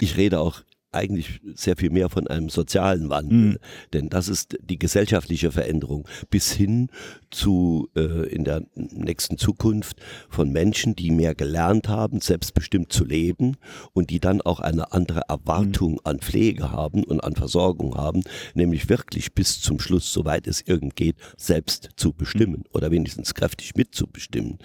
Ich 0.00 0.16
rede 0.16 0.40
auch 0.40 0.62
eigentlich 0.92 1.40
sehr 1.54 1.76
viel 1.76 1.90
mehr 1.90 2.08
von 2.08 2.26
einem 2.26 2.48
sozialen 2.48 3.10
Wandel, 3.10 3.38
mhm. 3.38 3.58
denn 3.92 4.08
das 4.08 4.28
ist 4.28 4.56
die 4.62 4.78
gesellschaftliche 4.78 5.52
Veränderung 5.52 6.08
bis 6.30 6.52
hin 6.52 6.88
zu 7.30 7.90
äh, 7.94 8.26
in 8.28 8.44
der 8.44 8.62
nächsten 8.74 9.36
Zukunft 9.36 9.98
von 10.30 10.50
Menschen, 10.50 10.96
die 10.96 11.10
mehr 11.10 11.34
gelernt 11.34 11.88
haben, 11.88 12.20
selbstbestimmt 12.20 12.90
zu 12.90 13.04
leben 13.04 13.56
und 13.92 14.08
die 14.08 14.18
dann 14.18 14.40
auch 14.40 14.60
eine 14.60 14.92
andere 14.92 15.22
Erwartung 15.28 15.92
mhm. 15.92 16.00
an 16.04 16.18
Pflege 16.20 16.72
haben 16.72 17.04
und 17.04 17.22
an 17.22 17.34
Versorgung 17.34 17.96
haben, 17.96 18.22
nämlich 18.54 18.88
wirklich 18.88 19.34
bis 19.34 19.60
zum 19.60 19.80
Schluss, 19.80 20.10
soweit 20.10 20.46
es 20.46 20.62
irgend 20.62 20.96
geht, 20.96 21.16
selbst 21.36 21.90
zu 21.96 22.14
bestimmen 22.14 22.60
mhm. 22.60 22.72
oder 22.72 22.90
wenigstens 22.90 23.34
kräftig 23.34 23.74
mitzubestimmen, 23.74 24.58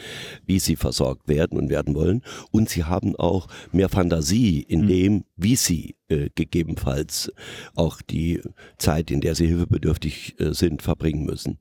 wie 0.45 0.59
sie 0.59 0.77
versorgt 0.77 1.27
werden 1.27 1.57
und 1.57 1.69
werden 1.69 1.95
wollen. 1.95 2.21
Und 2.51 2.69
sie 2.69 2.85
haben 2.85 3.15
auch 3.17 3.47
mehr 3.73 3.89
Fantasie 3.89 4.61
in 4.61 4.83
mhm. 4.83 4.87
dem, 4.87 5.23
wie 5.35 5.57
sie 5.57 5.95
äh, 6.13 6.29
gegebenenfalls 6.35 7.31
auch 7.75 8.01
die 8.01 8.41
Zeit, 8.77 9.09
in 9.09 9.21
der 9.21 9.35
sie 9.35 9.47
hilfebedürftig 9.47 10.39
äh, 10.39 10.53
sind, 10.53 10.81
verbringen 10.81 11.25
müssen. 11.25 11.57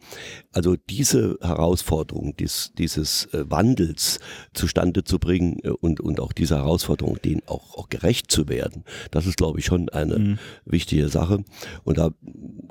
Also 0.52 0.76
diese 0.76 1.38
Herausforderung 1.40 2.36
dies, 2.36 2.72
dieses 2.76 3.26
äh, 3.32 3.50
Wandels 3.50 4.20
zustande 4.52 5.04
zu 5.04 5.18
bringen 5.18 5.60
und, 5.80 6.00
und 6.00 6.20
auch 6.20 6.32
diese 6.32 6.56
Herausforderung, 6.56 7.18
denen 7.22 7.42
auch, 7.46 7.76
auch 7.76 7.88
gerecht 7.88 8.30
zu 8.30 8.48
werden, 8.48 8.84
das 9.10 9.26
ist, 9.26 9.38
glaube 9.38 9.58
ich, 9.58 9.64
schon 9.64 9.88
eine 9.88 10.18
mhm. 10.18 10.38
wichtige 10.64 11.08
Sache. 11.08 11.44
Und 11.84 11.98
da 11.98 12.10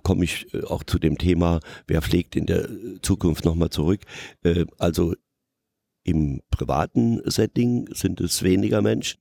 komme 0.03 0.23
ich 0.23 0.47
auch 0.65 0.83
zu 0.83 1.00
dem 1.00 1.17
Thema, 1.17 1.59
wer 1.88 2.01
pflegt 2.01 2.35
in 2.35 2.45
der 2.45 2.69
Zukunft 3.01 3.45
nochmal 3.45 3.69
zurück. 3.69 4.01
Also 4.77 5.15
im 6.03 6.41
privaten 6.50 7.21
Setting 7.29 7.88
sind 7.93 8.21
es 8.21 8.43
weniger 8.43 8.81
Menschen 8.81 9.19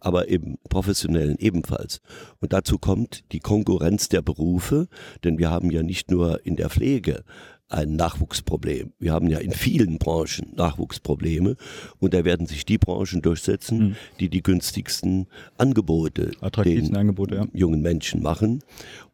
aber 0.00 0.28
im 0.28 0.58
professionellen 0.68 1.36
ebenfalls. 1.38 2.00
Und 2.40 2.52
dazu 2.52 2.78
kommt 2.78 3.24
die 3.32 3.40
Konkurrenz 3.40 4.08
der 4.08 4.22
Berufe, 4.22 4.88
denn 5.24 5.38
wir 5.38 5.50
haben 5.50 5.70
ja 5.70 5.82
nicht 5.82 6.10
nur 6.10 6.44
in 6.46 6.56
der 6.56 6.70
Pflege 6.70 7.24
ein 7.68 7.96
Nachwuchsproblem. 7.96 8.92
Wir 8.98 9.12
haben 9.12 9.28
ja 9.28 9.38
in 9.38 9.52
vielen 9.52 9.98
Branchen 9.98 10.54
Nachwuchsprobleme 10.56 11.56
und 11.98 12.14
da 12.14 12.24
werden 12.24 12.46
sich 12.46 12.64
die 12.64 12.78
Branchen 12.78 13.20
durchsetzen, 13.20 13.78
mhm. 13.78 13.96
die 14.20 14.28
die 14.28 14.42
günstigsten 14.42 15.26
Angebote 15.58 16.32
den 16.64 16.96
Angebote, 16.96 17.34
ja. 17.34 17.46
jungen 17.52 17.82
Menschen 17.82 18.22
machen. 18.22 18.62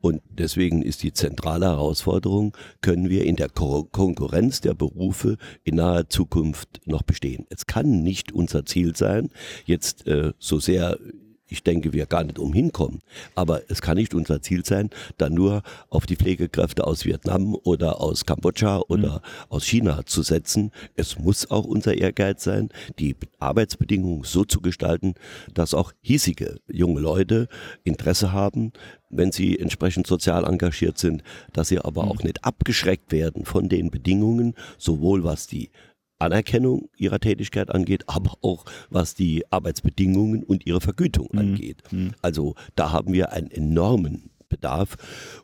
Und 0.01 0.23
deswegen 0.29 0.83
ist 0.83 1.03
die 1.03 1.13
zentrale 1.13 1.67
Herausforderung, 1.67 2.57
können 2.81 3.09
wir 3.09 3.25
in 3.25 3.37
der 3.37 3.49
Ko 3.49 3.85
Konkurrenz 3.91 4.61
der 4.61 4.75
Berufe 4.75 5.37
in 5.65 5.77
naher 5.77 6.09
Zukunft 6.09 6.81
noch 6.87 7.03
bestehen. 7.03 7.47
Es 7.49 7.67
kann 7.67 8.03
nicht 8.03 8.33
unser 8.33 8.65
Ziel 8.67 8.95
sein, 8.95 9.31
jetzt 9.65 10.07
äh, 10.07 10.33
so 10.39 10.61
sehr 10.61 10.99
ich 11.49 11.63
denke, 11.63 11.93
wir 11.93 12.07
gar 12.07 12.25
nicht 12.25 12.39
umhin 12.39 12.73
kommen. 12.73 13.01
Aber 13.35 13.63
es 13.69 13.83
kann 13.83 13.97
nicht 13.97 14.15
unser 14.15 14.41
Ziel 14.41 14.65
sein, 14.65 14.91
dann 15.19 15.35
nur 15.35 15.63
auf 15.91 16.07
die 16.07 16.17
Pflegekräfte 16.17 16.87
aus 16.87 17.05
Vietnam 17.05 17.55
oder 17.55 18.01
aus 18.01 18.25
Kambodscha 18.25 18.79
oder 18.89 19.17
mhm. 19.17 19.51
aus 19.51 19.65
China 19.65 20.05
zu 20.07 20.23
setzen. 20.23 20.73
Es 20.97 21.19
muss 21.19 21.51
auch 21.51 21.65
unser 21.65 21.95
Ehrgeiz 21.95 22.45
sein, 22.45 22.71
die 22.99 23.17
Arbeitsbedingungen 23.39 24.25
so 24.25 24.45
zu 24.45 24.61
gestalten, 24.61 25.15
dass 25.53 25.75
auch 25.75 25.93
hiesige 26.01 26.61
junge 26.67 27.01
Leute 27.01 27.49
Interesse 27.85 28.33
haben, 28.33 28.73
wenn 29.11 29.31
sie 29.31 29.59
entsprechend 29.59 30.07
sozial 30.07 30.45
engagiert 30.45 30.99
sind, 30.99 31.23
dass 31.53 31.69
sie 31.69 31.79
aber 31.79 32.05
mhm. 32.05 32.09
auch 32.11 32.23
nicht 32.23 32.45
abgeschreckt 32.45 33.13
werden 33.13 33.45
von 33.45 33.69
den 33.69 33.91
Bedingungen, 33.91 34.55
sowohl 34.79 35.25
was 35.25 35.47
die 35.47 35.71
Anerkennung 36.19 36.89
ihrer 36.97 37.21
Tätigkeit 37.21 37.71
angeht, 37.71 38.05
aber 38.07 38.35
auch 38.43 38.65
was 38.91 39.15
die 39.15 39.45
Arbeitsbedingungen 39.51 40.43
und 40.43 40.67
ihre 40.67 40.81
Vergütung 40.81 41.29
mhm. 41.33 41.39
angeht. 41.39 41.83
Mhm. 41.91 42.13
Also 42.23 42.55
da 42.77 42.93
haben 42.93 43.13
wir 43.13 43.33
einen 43.33 43.51
enormen 43.51 44.31
Bedarf 44.49 44.97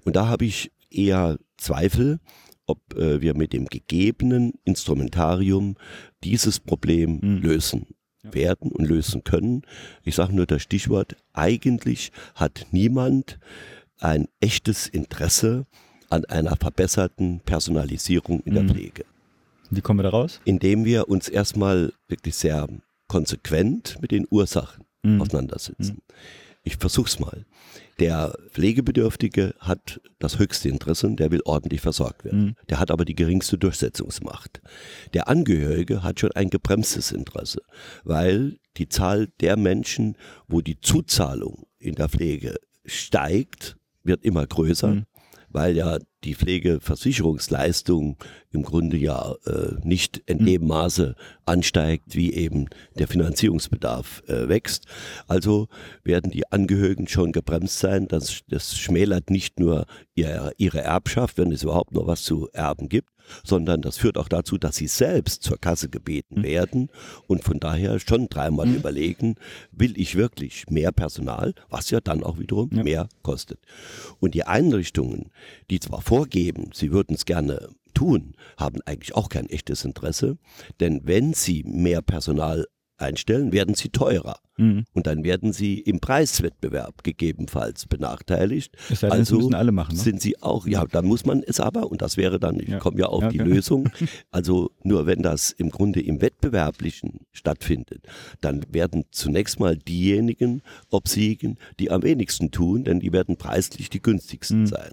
und 0.05 0.17
da 0.17 0.29
habe 0.29 0.45
ich 0.45 0.71
eher 0.91 1.39
Zweifel, 1.57 2.21
ob 2.67 2.97
äh, 2.97 3.21
wir 3.21 3.35
mit 3.35 3.53
dem 3.53 3.67
gegebenen 3.67 4.55
Instrumentarium 4.65 5.77
dieses 6.23 6.61
Problem 6.61 7.19
mhm. 7.21 7.43
lösen 7.43 7.87
ja. 8.23 8.35
werden 8.35 8.71
und 8.71 8.87
lösen 8.87 9.25
können. 9.25 9.63
Ich 10.05 10.15
sage 10.15 10.35
nur 10.35 10.47
das 10.47 10.63
Stichwort, 10.63 11.17
eigentlich 11.33 12.13
hat 12.35 12.67
niemand 12.71 13.39
ein 13.99 14.29
echtes 14.41 14.87
Interesse 14.87 15.67
an 16.09 16.25
einer 16.25 16.57
verbesserten 16.57 17.41
Personalisierung 17.41 18.41
in 18.41 18.55
der 18.55 18.63
mhm. 18.65 18.71
Pflege. 18.71 19.05
Wie 19.71 19.81
kommen 19.81 20.01
wir 20.01 20.05
da 20.05 20.11
raus? 20.11 20.41
Indem 20.45 20.85
wir 20.85 21.09
uns 21.09 21.29
erstmal 21.29 21.93
wirklich 22.09 22.37
sehr 22.37 22.69
konsequent 23.09 23.99
mit 24.01 24.11
den 24.11 24.27
Ursachen 24.31 24.85
mhm. 25.03 25.21
auseinandersetzen. 25.21 25.95
Mhm. 25.95 26.15
Ich 26.63 26.77
versuch's 26.77 27.19
mal. 27.19 27.47
Der 27.99 28.35
Pflegebedürftige 28.53 29.55
hat 29.59 30.01
das 30.19 30.39
höchste 30.39 30.69
Interesse 30.69 31.07
und 31.07 31.21
der 31.21 31.31
will 31.31 31.43
ordentlich 31.45 31.81
versorgt 31.81 32.25
werden. 32.25 32.45
Mhm. 32.45 32.55
Der 32.69 32.81
hat 32.81 32.91
aber 32.91 33.05
die 33.05 33.15
geringste 33.15 33.59
Durchsetzungsmacht. 33.59 34.61
Der 35.15 35.29
Angehörige 35.29 36.03
hat 36.03 36.21
schon 36.21 36.33
ein 36.33 36.51
gebremstes 36.51 37.13
Interesse, 37.13 37.63
weil 38.05 38.59
die 38.77 38.89
Zahl 38.89 39.29
der 39.41 39.57
Menschen, 39.57 40.17
wo 40.49 40.61
die 40.61 40.81
Zuzahlung 40.81 41.67
in 41.79 41.95
der 41.95 42.09
Pflege 42.09 42.57
steigt, 42.85 43.77
wird 44.03 44.25
immer 44.25 44.47
größer. 44.47 44.89
Mhm 44.89 45.07
weil 45.51 45.77
ja 45.77 45.99
die 46.25 46.35
Pflegeversicherungsleistung 46.35 48.17
im 48.53 48.63
Grunde 48.63 48.97
ja 48.97 49.35
äh, 49.47 49.75
nicht 49.85 50.19
in 50.27 50.41
hm. 50.41 50.47
dem 50.47 50.67
Maße 50.67 51.15
ansteigt, 51.47 52.17
wie 52.17 52.33
eben 52.33 52.67
der 52.99 53.09
Finanzierungsbedarf 53.09 54.23
äh, 54.27 54.49
wächst. 54.49 54.87
Also 55.29 55.69
werden 56.03 56.31
die 56.31 56.51
Angehörigen 56.51 57.07
schon 57.07 57.33
gebremst 57.33 57.79
sein. 57.79 58.09
Das, 58.09 58.41
das 58.49 58.77
schmälert 58.77 59.31
nicht 59.31 59.61
nur 59.61 59.87
ihr, 60.15 60.53
ihre 60.57 60.81
Erbschaft, 60.81 61.39
wenn 61.39 61.53
es 61.53 61.63
überhaupt 61.63 61.93
noch 61.93 62.07
was 62.07 62.23
zu 62.23 62.49
erben 62.53 62.89
gibt, 62.89 63.11
sondern 63.45 63.83
das 63.83 63.99
führt 63.99 64.19
auch 64.19 64.29
dazu, 64.29 64.59
dass 64.59 64.77
sie 64.77 64.89
selbst 64.89 65.43
zur 65.43 65.59
Kasse 65.59 65.89
gebeten 65.89 66.41
mhm. 66.41 66.45
werden 66.45 66.89
und 67.27 67.45
von 67.45 67.61
daher 67.61 67.99
schon 68.01 68.29
dreimal 68.29 68.67
mhm. 68.67 68.77
überlegen, 68.77 69.35
will 69.73 69.99
ich 69.99 70.17
wirklich 70.17 70.69
mehr 70.69 70.93
Personal, 70.93 71.55
was 71.69 71.91
ja 71.91 72.01
dann 72.01 72.23
auch 72.23 72.39
wiederum 72.39 72.71
ja. 72.73 72.83
mehr 72.83 73.09
kostet. 73.23 73.61
Und 74.19 74.35
die 74.35 74.45
Einrichtungen, 74.45 75.31
die 75.71 75.81
zwar 75.81 76.03
vorgeben, 76.03 76.71
sie 76.73 76.93
würden 76.93 77.15
es 77.15 77.25
gerne 77.25 77.69
tun, 78.01 78.33
haben 78.57 78.81
eigentlich 78.87 79.15
auch 79.15 79.29
kein 79.29 79.51
echtes 79.51 79.85
Interesse, 79.85 80.39
denn 80.81 81.03
wenn 81.05 81.35
sie 81.35 81.63
mehr 81.65 82.01
Personal 82.01 82.67
einstellen, 83.01 83.53
werden 83.53 83.75
sie 83.75 83.89
teurer. 83.89 84.39
Mhm. 84.57 84.85
Und 84.93 85.07
dann 85.07 85.25
werden 85.25 85.53
sie 85.53 85.79
im 85.79 86.01
Preiswettbewerb 86.01 87.03
gegebenenfalls 87.03 87.87
benachteiligt. 87.87 88.77
Das 88.89 89.03
heißt, 89.03 89.13
also 89.13 89.37
müssen 89.37 89.55
alle 89.55 89.73
machen. 89.73 89.97
Ne? 89.97 90.01
Sind 90.01 90.21
sie 90.21 90.41
auch, 90.43 90.67
ja, 90.67 90.85
dann 90.85 91.07
muss 91.07 91.25
man 91.25 91.43
es 91.43 91.61
aber, 91.61 91.91
und 91.91 92.03
das 92.03 92.17
wäre 92.17 92.39
dann, 92.39 92.61
ich 92.61 92.69
ja. 92.69 92.79
komme 92.79 93.01
ja 93.01 93.07
auf 93.07 93.23
ja, 93.23 93.29
die 93.31 93.41
okay. 93.41 93.51
Lösung, 93.51 93.89
also 94.31 94.71
nur 94.83 95.07
wenn 95.07 95.23
das 95.23 95.51
im 95.53 95.71
Grunde 95.71 96.01
im 96.01 96.21
Wettbewerblichen 96.21 97.21
stattfindet, 97.33 98.07
dann 98.41 98.65
werden 98.71 99.05
zunächst 99.11 99.61
mal 99.61 99.77
diejenigen 99.77 100.63
obsiegen, 100.91 101.57
die 101.79 101.91
am 101.91 102.03
wenigsten 102.03 102.51
tun, 102.51 102.85
denn 102.85 103.01
die 103.01 103.13
werden 103.13 103.37
preislich 103.37 103.89
die 103.89 104.03
günstigsten 104.03 104.63
mhm. 104.63 104.67
sein. 104.67 104.93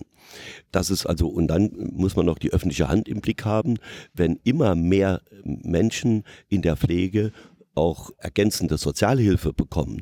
Das 0.72 0.90
ist 0.90 1.06
also, 1.06 1.28
und 1.28 1.48
dann 1.48 1.72
muss 1.94 2.16
man 2.16 2.26
noch 2.26 2.38
die 2.38 2.52
öffentliche 2.52 2.88
Hand 2.88 3.08
im 3.08 3.22
Blick 3.22 3.46
haben, 3.46 3.78
wenn 4.14 4.40
immer 4.44 4.76
mehr 4.76 5.22
Menschen 5.44 6.24
in 6.50 6.62
der 6.62 6.76
Pflege 6.76 7.32
auch 7.78 8.12
ergänzende 8.18 8.78
Sozialhilfe 8.78 9.54
bekommen, 9.54 10.02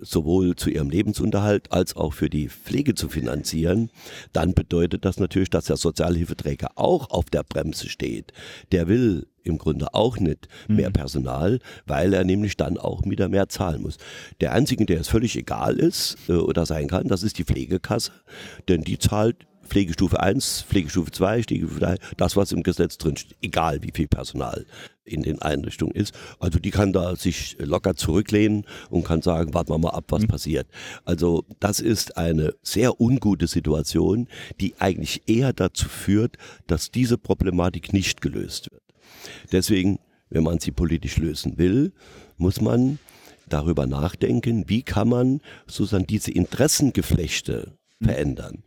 sowohl 0.00 0.56
zu 0.56 0.70
ihrem 0.70 0.90
Lebensunterhalt 0.90 1.72
als 1.72 1.96
auch 1.96 2.12
für 2.12 2.28
die 2.28 2.48
Pflege 2.48 2.94
zu 2.94 3.08
finanzieren, 3.08 3.90
dann 4.32 4.54
bedeutet 4.54 5.04
das 5.04 5.18
natürlich, 5.18 5.50
dass 5.50 5.66
der 5.66 5.76
Sozialhilfeträger 5.76 6.70
auch 6.76 7.10
auf 7.10 7.26
der 7.26 7.44
Bremse 7.44 7.88
steht. 7.88 8.32
Der 8.72 8.88
will 8.88 9.26
im 9.42 9.58
Grunde 9.58 9.94
auch 9.94 10.18
nicht 10.18 10.48
mehr 10.68 10.88
mhm. 10.88 10.94
Personal, 10.94 11.58
weil 11.86 12.14
er 12.14 12.24
nämlich 12.24 12.56
dann 12.56 12.78
auch 12.78 13.02
wieder 13.04 13.28
mehr 13.28 13.48
zahlen 13.48 13.82
muss. 13.82 13.98
Der 14.40 14.52
einzige, 14.52 14.86
der 14.86 15.00
es 15.00 15.08
völlig 15.08 15.36
egal 15.36 15.76
ist 15.76 16.16
äh, 16.28 16.32
oder 16.32 16.66
sein 16.66 16.88
kann, 16.88 17.08
das 17.08 17.22
ist 17.22 17.38
die 17.38 17.44
Pflegekasse, 17.44 18.12
denn 18.68 18.82
die 18.82 18.98
zahlt 18.98 19.46
Pflegestufe 19.68 20.20
1, 20.20 20.62
Pflegestufe 20.68 21.10
2, 21.10 21.42
Pflegestufe 21.42 21.80
3, 21.80 21.96
das, 22.16 22.36
was 22.36 22.52
im 22.52 22.62
Gesetz 22.62 22.98
drin 22.98 23.16
steht, 23.16 23.36
egal 23.42 23.82
wie 23.82 23.92
viel 23.92 24.08
Personal 24.08 24.66
in 25.04 25.22
den 25.22 25.40
Einrichtungen 25.42 25.94
ist. 25.94 26.14
Also 26.38 26.58
die 26.58 26.70
kann 26.70 26.92
da 26.92 27.14
sich 27.16 27.56
locker 27.58 27.94
zurücklehnen 27.94 28.64
und 28.90 29.04
kann 29.04 29.22
sagen, 29.22 29.54
warten 29.54 29.70
wir 29.70 29.78
mal 29.78 29.90
ab, 29.90 30.06
was 30.08 30.22
mhm. 30.22 30.28
passiert. 30.28 30.66
Also 31.04 31.44
das 31.60 31.80
ist 31.80 32.16
eine 32.16 32.54
sehr 32.62 33.00
ungute 33.00 33.46
Situation, 33.46 34.28
die 34.60 34.74
eigentlich 34.78 35.22
eher 35.26 35.52
dazu 35.52 35.88
führt, 35.88 36.36
dass 36.66 36.90
diese 36.90 37.18
Problematik 37.18 37.92
nicht 37.92 38.20
gelöst 38.20 38.70
wird. 38.72 38.82
Deswegen, 39.52 39.98
wenn 40.30 40.44
man 40.44 40.58
sie 40.58 40.70
politisch 40.70 41.18
lösen 41.18 41.58
will, 41.58 41.92
muss 42.36 42.60
man 42.60 42.98
darüber 43.48 43.86
nachdenken, 43.86 44.64
wie 44.68 44.82
kann 44.82 45.08
man 45.08 45.40
sozusagen 45.66 46.06
diese 46.06 46.30
Interessengeflechte. 46.30 47.76
Verändern. 48.02 48.62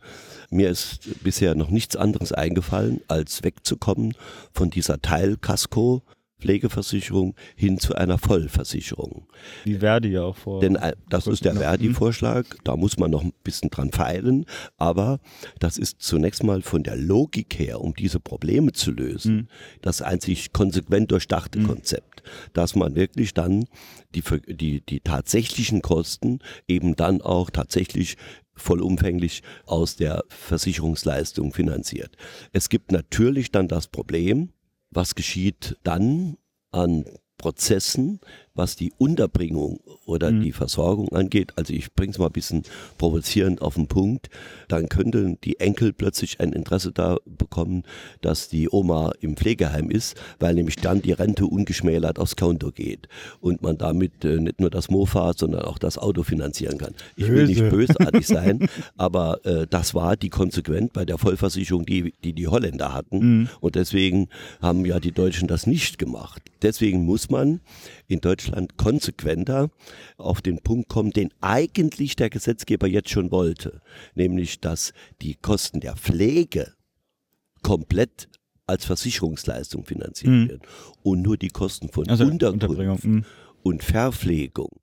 Mir 0.49 0.69
ist 0.69 1.23
bisher 1.23 1.55
noch 1.55 1.69
nichts 1.69 1.95
anderes 1.95 2.31
eingefallen, 2.31 3.01
als 3.07 3.43
wegzukommen 3.43 4.13
von 4.53 4.69
dieser 4.69 5.01
Teilkasko 5.01 6.03
Pflegeversicherung 6.39 7.35
hin 7.55 7.79
zu 7.79 7.95
einer 7.95 8.17
Vollversicherung. 8.17 9.27
Wie 9.63 9.79
Verdi 9.79 10.09
ja 10.09 10.21
auch 10.23 10.35
vor. 10.35 10.59
Denn 10.59 10.75
äh, 10.75 10.93
das 11.09 11.25
ist 11.25 11.45
der 11.45 11.55
Verdi-Vorschlag, 11.55 12.45
da 12.63 12.75
muss 12.75 12.97
man 12.97 13.11
noch 13.11 13.23
ein 13.23 13.33
bisschen 13.43 13.69
dran 13.69 13.91
feilen, 13.91 14.45
aber 14.77 15.19
das 15.59 15.77
ist 15.77 16.01
zunächst 16.01 16.43
mal 16.43 16.61
von 16.61 16.83
der 16.83 16.95
Logik 16.95 17.57
her, 17.57 17.81
um 17.81 17.93
diese 17.95 18.19
Probleme 18.19 18.71
zu 18.71 18.91
lösen, 18.91 19.35
mhm. 19.35 19.47
das 19.81 20.01
einzig 20.01 20.53
konsequent 20.53 21.11
durchdachte 21.11 21.59
mhm. 21.59 21.67
Konzept, 21.67 22.21
dass 22.53 22.75
man 22.75 22.95
wirklich 22.95 23.33
dann 23.33 23.65
die, 24.13 24.23
die, 24.47 24.81
die 24.81 24.99
tatsächlichen 24.99 25.81
Kosten 25.81 26.39
eben 26.67 26.95
dann 26.95 27.21
auch 27.21 27.49
tatsächlich 27.49 28.15
vollumfänglich 28.57 29.43
aus 29.65 29.95
der 29.95 30.23
Versicherungsleistung 30.29 31.53
finanziert. 31.53 32.15
Es 32.51 32.69
gibt 32.69 32.91
natürlich 32.91 33.51
dann 33.51 33.67
das 33.67 33.87
Problem, 33.87 34.51
was 34.89 35.15
geschieht 35.15 35.77
dann 35.83 36.37
an 36.71 37.05
Prozessen, 37.37 38.19
was 38.57 38.75
die 38.75 38.91
Unterbringung 38.97 39.79
oder 40.05 40.31
mhm. 40.31 40.41
die 40.41 40.51
Versorgung 40.51 41.09
angeht, 41.09 41.53
also 41.55 41.73
ich 41.73 41.93
bringe 41.93 42.11
es 42.11 42.17
mal 42.17 42.27
ein 42.27 42.31
bisschen 42.31 42.63
provozierend 42.97 43.61
auf 43.61 43.75
den 43.75 43.87
Punkt, 43.87 44.29
dann 44.67 44.89
könnten 44.89 45.39
die 45.43 45.59
Enkel 45.59 45.93
plötzlich 45.93 46.39
ein 46.39 46.53
Interesse 46.53 46.91
da 46.91 47.17
bekommen, 47.25 47.83
dass 48.21 48.49
die 48.49 48.69
Oma 48.69 49.11
im 49.19 49.35
Pflegeheim 49.35 49.89
ist, 49.89 50.15
weil 50.39 50.55
nämlich 50.55 50.77
dann 50.77 51.01
die 51.01 51.11
Rente 51.11 51.45
ungeschmälert 51.45 52.19
aufs 52.19 52.35
Konto 52.35 52.71
geht 52.71 53.07
und 53.41 53.61
man 53.61 53.77
damit 53.77 54.23
äh, 54.25 54.39
nicht 54.39 54.59
nur 54.59 54.69
das 54.69 54.89
Mofa, 54.89 55.33
sondern 55.35 55.63
auch 55.63 55.77
das 55.77 55.97
Auto 55.97 56.23
finanzieren 56.23 56.77
kann. 56.77 56.93
Ich 57.15 57.27
will 57.29 57.47
nicht 57.47 57.69
bösartig 57.69 58.27
sein, 58.27 58.67
aber 58.97 59.45
äh, 59.45 59.67
das 59.69 59.93
war 59.93 60.15
die 60.15 60.29
Konsequenz 60.29 60.91
bei 60.93 61.05
der 61.05 61.17
Vollversicherung, 61.17 61.85
die 61.85 62.13
die, 62.23 62.33
die 62.33 62.47
Holländer 62.47 62.93
hatten 62.93 63.19
mhm. 63.19 63.49
und 63.59 63.75
deswegen 63.75 64.29
haben 64.61 64.85
ja 64.85 64.99
die 64.99 65.11
Deutschen 65.11 65.47
das 65.47 65.67
nicht 65.67 65.97
gemacht. 65.97 66.41
Deswegen 66.61 67.05
muss 67.05 67.29
man 67.29 67.59
in 68.07 68.21
Deutschland 68.21 68.77
konsequenter 68.77 69.69
auf 70.17 70.41
den 70.41 70.59
Punkt 70.59 70.89
kommen, 70.89 71.11
den 71.11 71.29
eigentlich 71.41 72.15
der 72.15 72.29
Gesetzgeber 72.29 72.87
jetzt 72.87 73.09
schon 73.09 73.31
wollte, 73.31 73.81
nämlich 74.15 74.59
dass 74.59 74.93
die 75.21 75.35
Kosten 75.35 75.81
der 75.81 75.95
Pflege 75.95 76.73
komplett 77.61 78.29
als 78.65 78.85
Versicherungsleistung 78.85 79.85
finanziert 79.85 80.31
mhm. 80.31 80.49
werden 80.49 80.61
und 81.03 81.21
nur 81.21 81.37
die 81.37 81.49
Kosten 81.49 81.89
von 81.89 82.07
also 82.09 82.25
Unterkunft 82.25 83.05
mhm. 83.05 83.25
und 83.63 83.83
Verpflegung 83.83 84.81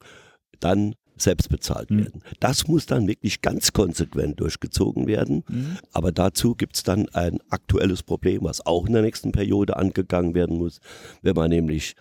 dann 0.61 0.95
selbst 1.17 1.49
bezahlt 1.49 1.91
mhm. 1.91 1.99
werden. 1.99 2.23
Das 2.41 2.67
muss 2.67 2.87
dann 2.87 3.07
wirklich 3.07 3.41
ganz 3.41 3.73
konsequent 3.73 4.41
durchgezogen 4.41 5.07
werden. 5.07 5.45
Mhm. 5.49 5.79
Aber 5.93 6.13
dazu 6.13 6.55
gibt 6.55 6.77
es 6.77 6.83
dann 6.83 7.09
ein 7.11 7.39
aktuelles 7.51 8.03
Problem, 8.03 8.43
was 8.43 8.65
auch 8.65 8.87
in 8.87 8.95
der 8.95 9.03
nächsten 9.03 9.33
Periode 9.33 9.77
angegangen 9.77 10.35
werden 10.35 10.59
muss, 10.59 10.81
wenn 11.23 11.37
man 11.37 11.51
nämlich 11.51 11.95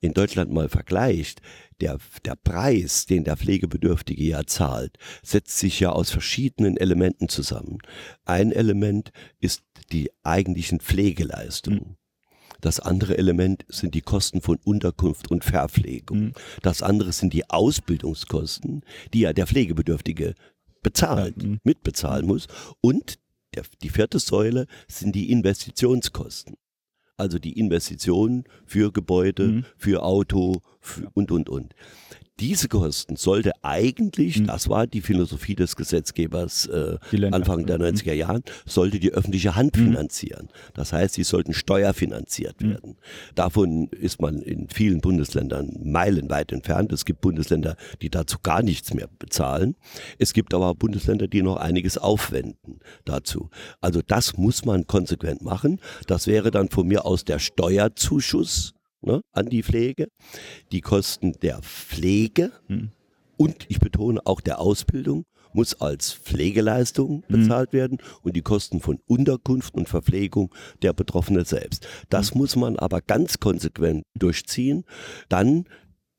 in 0.00 0.14
Deutschland 0.14 0.50
mal 0.50 0.68
vergleicht, 0.68 1.42
der, 1.80 1.98
der 2.24 2.36
Preis, 2.36 3.06
den 3.06 3.24
der 3.24 3.36
Pflegebedürftige 3.36 4.24
ja 4.24 4.44
zahlt, 4.46 4.98
setzt 5.22 5.58
sich 5.58 5.80
ja 5.80 5.90
aus 5.90 6.10
verschiedenen 6.10 6.76
Elementen 6.76 7.28
zusammen. 7.28 7.78
Ein 8.24 8.52
Element 8.52 9.12
ist 9.40 9.62
die 9.92 10.10
eigentlichen 10.22 10.80
Pflegeleistungen. 10.80 11.80
Mhm. 11.80 11.96
Das 12.60 12.78
andere 12.78 13.16
Element 13.16 13.64
sind 13.68 13.94
die 13.94 14.02
Kosten 14.02 14.42
von 14.42 14.58
Unterkunft 14.64 15.30
und 15.30 15.44
Verpflegung. 15.44 16.18
Mhm. 16.18 16.32
Das 16.62 16.82
andere 16.82 17.12
sind 17.12 17.32
die 17.32 17.48
Ausbildungskosten, 17.48 18.84
die 19.14 19.20
ja 19.20 19.32
der 19.32 19.46
Pflegebedürftige 19.46 20.34
bezahlt, 20.82 21.42
ja, 21.42 21.48
mhm. 21.48 21.58
mitbezahlen 21.64 22.26
muss. 22.26 22.48
Und 22.80 23.18
der, 23.54 23.64
die 23.82 23.88
vierte 23.88 24.18
Säule 24.18 24.66
sind 24.88 25.14
die 25.14 25.30
Investitionskosten 25.30 26.56
also 27.20 27.38
die 27.38 27.58
Investitionen 27.58 28.44
für 28.64 28.92
Gebäude, 28.92 29.46
mhm. 29.46 29.64
für 29.76 30.02
Auto 30.02 30.62
für 30.80 31.10
und, 31.14 31.30
und, 31.30 31.48
und. 31.48 31.74
Diese 32.40 32.68
Kosten 32.68 33.16
sollte 33.16 33.52
eigentlich, 33.62 34.40
mhm. 34.40 34.46
das 34.46 34.70
war 34.70 34.86
die 34.86 35.02
Philosophie 35.02 35.54
des 35.54 35.76
Gesetzgebers 35.76 36.66
äh, 36.66 36.96
Anfang 37.30 37.66
der 37.66 37.78
90er 37.78 38.12
mhm. 38.12 38.18
Jahren, 38.18 38.42
sollte 38.64 38.98
die 38.98 39.12
öffentliche 39.12 39.56
Hand 39.56 39.76
mhm. 39.76 39.88
finanzieren. 39.88 40.48
Das 40.72 40.94
heißt, 40.94 41.14
sie 41.14 41.22
sollten 41.22 41.52
steuerfinanziert 41.52 42.62
mhm. 42.62 42.70
werden. 42.70 42.96
Davon 43.34 43.88
ist 43.88 44.22
man 44.22 44.40
in 44.40 44.68
vielen 44.68 45.02
Bundesländern 45.02 45.76
meilenweit 45.82 46.50
entfernt. 46.50 46.92
Es 46.92 47.04
gibt 47.04 47.20
Bundesländer, 47.20 47.76
die 48.00 48.08
dazu 48.08 48.38
gar 48.42 48.62
nichts 48.62 48.94
mehr 48.94 49.08
bezahlen. 49.18 49.76
Es 50.18 50.32
gibt 50.32 50.54
aber 50.54 50.74
Bundesländer, 50.74 51.28
die 51.28 51.42
noch 51.42 51.56
einiges 51.56 51.98
aufwenden 51.98 52.80
dazu. 53.04 53.50
Also 53.82 54.00
das 54.00 54.38
muss 54.38 54.64
man 54.64 54.86
konsequent 54.86 55.42
machen. 55.42 55.78
Das 56.06 56.26
wäre 56.26 56.50
dann 56.50 56.70
von 56.70 56.88
mir 56.88 57.04
aus 57.04 57.24
der 57.24 57.38
Steuerzuschuss 57.38 58.72
ne, 59.02 59.22
an 59.32 59.46
die 59.46 59.62
Pflege, 59.62 60.08
die 60.72 60.80
Kosten 60.80 61.32
der 61.42 61.60
Pflege 61.62 62.52
mhm. 62.68 62.90
und 63.36 63.66
ich 63.68 63.80
betone 63.80 64.20
auch 64.24 64.40
der 64.40 64.60
Ausbildung 64.60 65.24
muss 65.52 65.80
als 65.80 66.12
Pflegeleistung 66.12 67.24
hm. 67.26 67.42
bezahlt 67.42 67.72
mhm. 67.72 67.76
werden 67.76 67.98
und 68.22 68.36
die 68.36 68.42
Kosten 68.42 68.80
von 68.80 69.00
Unterkunft 69.06 69.74
und 69.74 69.88
Verpflegung 69.88 70.54
der 70.82 70.92
Betroffene 70.92 71.44
selbst. 71.44 71.86
Das 72.08 72.34
mhm. 72.34 72.40
muss 72.40 72.56
man 72.56 72.78
aber 72.78 73.00
ganz 73.00 73.40
konsequent 73.40 74.04
durchziehen. 74.16 74.84
Dann 75.28 75.64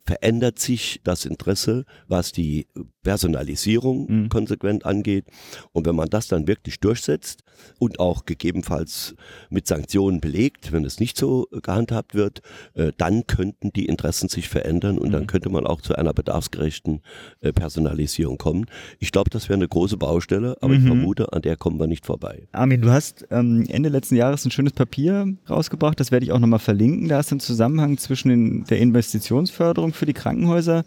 verändert 0.05 0.59
sich 0.59 0.99
das 1.03 1.25
Interesse, 1.25 1.85
was 2.07 2.31
die 2.31 2.67
Personalisierung 3.03 4.05
mhm. 4.09 4.29
konsequent 4.29 4.85
angeht. 4.85 5.25
Und 5.71 5.85
wenn 5.85 5.95
man 5.95 6.09
das 6.09 6.27
dann 6.27 6.47
wirklich 6.47 6.79
durchsetzt 6.79 7.43
und 7.79 7.99
auch 7.99 8.25
gegebenenfalls 8.25 9.15
mit 9.49 9.67
Sanktionen 9.67 10.21
belegt, 10.21 10.71
wenn 10.71 10.85
es 10.85 10.99
nicht 10.99 11.17
so 11.17 11.47
gehandhabt 11.63 12.15
wird, 12.15 12.41
äh, 12.73 12.91
dann 12.97 13.27
könnten 13.27 13.71
die 13.73 13.85
Interessen 13.85 14.29
sich 14.29 14.49
verändern 14.49 14.97
und 14.97 15.09
mhm. 15.09 15.13
dann 15.13 15.27
könnte 15.27 15.49
man 15.49 15.65
auch 15.65 15.81
zu 15.81 15.95
einer 15.95 16.13
bedarfsgerechten 16.13 17.01
äh, 17.41 17.51
Personalisierung 17.53 18.37
kommen. 18.37 18.65
Ich 18.99 19.11
glaube, 19.11 19.29
das 19.29 19.49
wäre 19.49 19.57
eine 19.57 19.67
große 19.67 19.97
Baustelle, 19.97 20.57
aber 20.61 20.73
mhm. 20.73 20.79
ich 20.79 20.85
vermute, 20.85 21.33
an 21.33 21.41
der 21.41 21.57
kommen 21.57 21.79
wir 21.79 21.87
nicht 21.87 22.05
vorbei. 22.05 22.47
Armin, 22.51 22.81
du 22.81 22.91
hast 22.91 23.27
ähm, 23.31 23.65
Ende 23.69 23.89
letzten 23.89 24.15
Jahres 24.15 24.45
ein 24.45 24.51
schönes 24.51 24.73
Papier 24.73 25.33
rausgebracht, 25.49 25.99
das 25.99 26.11
werde 26.11 26.25
ich 26.25 26.31
auch 26.31 26.39
nochmal 26.39 26.59
verlinken. 26.59 27.07
Da 27.07 27.19
ist 27.19 27.31
ein 27.31 27.39
Zusammenhang 27.39 27.97
zwischen 27.97 28.29
den, 28.29 28.63
der 28.65 28.79
Investitionsförderung 28.79 29.93
für 29.93 30.05
die 30.05 30.13
Krankenhäuser 30.13 30.83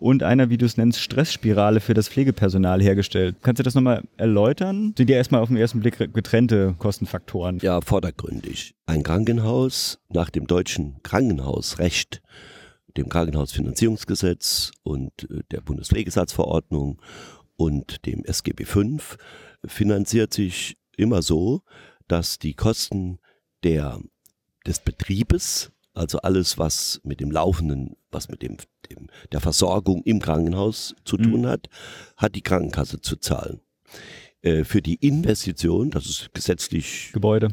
und 0.00 0.22
einer, 0.22 0.48
wie 0.48 0.56
du 0.56 0.64
es 0.64 0.76
nennst, 0.76 0.98
Stressspirale 0.98 1.80
für 1.80 1.94
das 1.94 2.08
Pflegepersonal 2.08 2.82
hergestellt. 2.82 3.36
Kannst 3.42 3.60
du 3.60 3.62
das 3.62 3.74
nochmal 3.74 4.02
erläutern? 4.16 4.94
Sind 4.96 5.10
ja 5.10 5.16
erstmal 5.16 5.42
auf 5.42 5.48
den 5.48 5.58
ersten 5.58 5.80
Blick 5.80 5.98
getrennte 6.12 6.74
Kostenfaktoren. 6.78 7.58
Ja, 7.60 7.80
vordergründig. 7.80 8.74
Ein 8.86 9.02
Krankenhaus 9.02 9.98
nach 10.08 10.30
dem 10.30 10.46
deutschen 10.46 11.02
Krankenhausrecht, 11.02 12.22
dem 12.96 13.08
Krankenhausfinanzierungsgesetz 13.08 14.72
und 14.82 15.30
äh, 15.30 15.42
der 15.50 15.60
Bundespflegesatzverordnung 15.60 17.00
und 17.56 18.06
dem 18.06 18.24
SGB 18.24 18.64
V 18.64 18.82
finanziert 19.66 20.32
sich 20.32 20.78
immer 20.96 21.20
so, 21.20 21.60
dass 22.08 22.38
die 22.38 22.54
Kosten 22.54 23.18
der, 23.62 24.00
des 24.66 24.80
Betriebes 24.80 25.70
also 25.94 26.18
alles, 26.20 26.58
was 26.58 27.00
mit 27.04 27.20
dem 27.20 27.30
Laufenden, 27.30 27.96
was 28.10 28.28
mit 28.28 28.42
dem, 28.42 28.56
der 29.32 29.40
Versorgung 29.40 30.02
im 30.04 30.20
Krankenhaus 30.20 30.94
zu 31.04 31.16
mhm. 31.16 31.22
tun 31.22 31.46
hat, 31.46 31.68
hat 32.16 32.34
die 32.34 32.42
Krankenkasse 32.42 33.00
zu 33.00 33.16
zahlen. 33.16 33.60
Äh, 34.42 34.64
für 34.64 34.82
die 34.82 34.94
Investition, 34.94 35.90
das 35.90 36.06
ist 36.06 36.30
gesetzlich 36.34 37.10
Gebäude. 37.12 37.48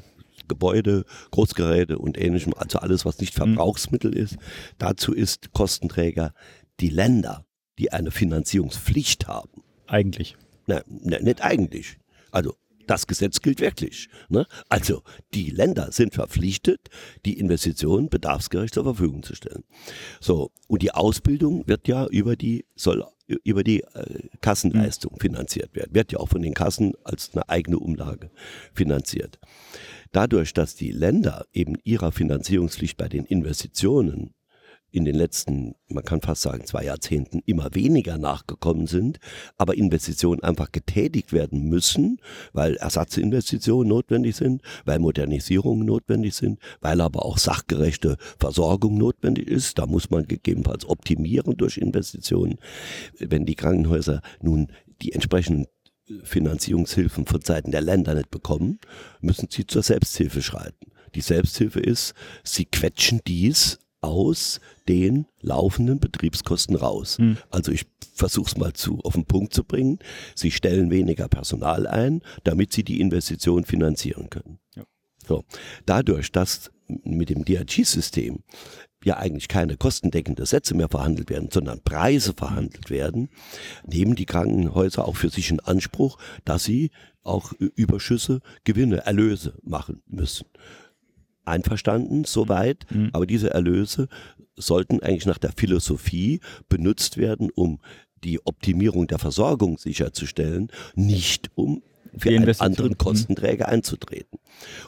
Gebäude, 0.48 1.04
Großgeräte 1.32 1.98
und 2.00 2.18
ähnlichem, 2.18 2.54
also 2.56 2.80
alles, 2.80 3.06
was 3.06 3.20
nicht 3.20 3.34
mhm. 3.36 3.56
Verbrauchsmittel 3.56 4.12
mhm. 4.12 4.18
ist. 4.18 4.38
Dazu 4.78 5.14
ist 5.14 5.52
Kostenträger 5.52 6.34
die 6.80 6.90
Länder, 6.90 7.46
die 7.80 7.92
eine 7.92 8.12
Finanzierungspflicht 8.12 9.28
haben. 9.28 9.64
Eigentlich. 9.88 10.36
Na, 10.68 10.82
nicht 10.88 11.42
eigentlich. 11.42 11.98
Also 12.32 12.56
das 12.88 13.08
Gesetz 13.08 13.42
gilt 13.42 13.62
wirklich. 13.62 14.10
Ne? 14.30 14.48
Also 14.70 15.04
die 15.34 15.50
Länder 15.50 15.92
sind 15.92 16.14
verpflichtet, 16.14 16.90
die 17.26 17.40
Investitionen 17.40 18.10
bedarfsgerecht 18.10 18.74
zur 18.74 18.84
Verfügung 18.84 19.24
zu 19.24 19.36
stellen. 19.36 19.64
So 20.20 20.52
und 20.68 20.82
die 20.82 20.92
Ausbildung 20.92 21.68
wird 21.68 21.88
ja 21.88 22.08
über 22.08 22.36
die 22.36 22.66
soll 22.76 23.06
über 23.44 23.64
die 23.64 23.82
äh, 23.82 24.30
Kassenleistung 24.42 25.14
mhm. 25.16 25.20
finanziert 25.20 25.76
werden. 25.76 25.94
Wird 25.94 26.12
ja 26.12 26.20
auch 26.20 26.30
von 26.30 26.42
den 26.42 26.54
Kassen 26.54 26.94
als 27.04 27.32
eine 27.34 27.50
eigene 27.50 27.78
Umlage 27.78 28.32
finanziert. 28.74 29.40
Dadurch, 30.14 30.54
dass 30.54 30.76
die 30.76 30.92
Länder 30.92 31.46
eben 31.52 31.76
ihrer 31.84 32.12
Finanzierungspflicht 32.12 32.98
bei 32.98 33.10
den 33.10 33.26
Investitionen 33.26 34.34
in 34.98 35.06
den 35.06 35.16
letzten, 35.16 35.76
man 35.90 36.04
kann 36.04 36.22
fast 36.22 36.42
sagen, 36.42 36.66
zwei 36.66 36.84
Jahrzehnten 36.84 37.42
immer 37.46 37.74
weniger 37.74 38.18
nachgekommen 38.18 38.88
sind, 38.88 39.20
aber 39.58 39.76
Investitionen 39.76 40.44
einfach 40.44 40.72
getätigt 40.72 41.34
werden 41.34 41.70
müssen, 41.70 42.20
weil 42.52 42.76
Ersatzinvestitionen 42.78 43.88
notwendig 43.88 44.36
sind, 44.36 44.62
weil 44.86 45.00
Modernisierungen 45.00 45.86
notwendig 45.86 46.34
sind, 46.34 46.60
weil 46.82 47.00
aber 47.00 47.26
auch 47.26 47.38
sachgerechte 47.38 48.18
Versorgung 48.40 48.98
notwendig 48.98 49.48
ist. 49.48 49.78
Da 49.78 49.86
muss 49.86 50.10
man 50.10 50.28
gegebenenfalls 50.28 50.86
optimieren 50.90 51.56
durch 51.56 51.78
Investitionen. 51.78 52.58
Wenn 53.20 53.46
die 53.46 53.56
Krankenhäuser 53.56 54.22
nun 54.42 54.72
die 55.02 55.14
entsprechenden 55.14 55.68
Finanzierungshilfen 56.24 57.26
von 57.26 57.42
Seiten 57.42 57.72
der 57.72 57.82
Länder 57.82 58.16
nicht 58.16 58.32
bekommen, 58.32 58.80
müssen 59.22 59.48
sie 59.52 59.68
zur 59.68 59.84
Selbsthilfe 59.84 60.42
schreiten. 60.42 60.92
Die 61.16 61.22
Selbsthilfe 61.22 61.80
ist, 61.80 62.14
sie 62.44 62.66
quetschen 62.66 63.22
dies 63.28 63.80
aus 64.02 64.60
den 64.88 65.26
laufenden 65.42 66.00
Betriebskosten 66.00 66.76
raus. 66.76 67.18
Hm. 67.18 67.38
Also 67.50 67.72
ich 67.72 67.86
versuche 68.14 68.48
es 68.48 68.58
mal 68.58 68.74
zu 68.74 69.00
auf 69.00 69.14
den 69.14 69.26
Punkt 69.26 69.54
zu 69.54 69.64
bringen. 69.64 70.00
Sie 70.36 70.52
stellen 70.52 70.92
weniger 70.92 71.28
Personal 71.28 71.88
ein, 71.88 72.22
damit 72.44 72.74
sie 72.74 72.84
die 72.84 73.00
Investition 73.00 73.64
finanzieren 73.64 74.30
können. 74.30 74.60
Ja. 74.76 74.84
So. 75.28 75.44
Dadurch, 75.86 76.32
dass 76.32 76.72
mit 76.88 77.30
dem 77.30 77.44
DRG-System 77.44 78.44
ja 79.04 79.18
eigentlich 79.18 79.48
keine 79.48 79.78
kostendeckende 79.78 80.46
Sätze 80.46 80.76
mehr 80.76 80.90
verhandelt 80.90 81.30
werden, 81.30 81.50
sondern 81.52 81.82
Preise 81.82 82.34
verhandelt 82.34 82.90
werden, 82.90 83.30
nehmen 83.86 84.16
die 84.16 84.26
Krankenhäuser 84.26 85.08
auch 85.08 85.16
für 85.16 85.30
sich 85.30 85.52
in 85.52 85.60
Anspruch, 85.60 86.18
dass 86.46 86.64
sie 86.64 86.92
auch 87.24 87.52
Überschüsse, 87.54 88.42
Gewinne, 88.64 89.06
Erlöse 89.06 89.58
machen 89.64 90.02
müssen. 90.08 90.48
Einverstanden, 91.48 92.24
soweit, 92.26 92.86
mhm. 92.92 93.10
aber 93.14 93.26
diese 93.26 93.52
Erlöse 93.52 94.08
sollten 94.56 95.02
eigentlich 95.02 95.26
nach 95.26 95.38
der 95.38 95.54
Philosophie 95.56 96.42
benutzt 96.68 97.18
werden, 97.18 97.50
um 97.54 97.80
die 98.24 98.46
Optimierung 98.46 99.08
der 99.08 99.20
Versorgung 99.20 99.78
sicherzustellen, 99.78 100.72
nicht 100.96 101.52
um 101.56 101.84
für 102.18 102.30
einen 102.30 102.60
anderen 102.60 102.92
mhm. 102.92 102.98
Kostenträger 102.98 103.68
einzutreten. 103.68 104.40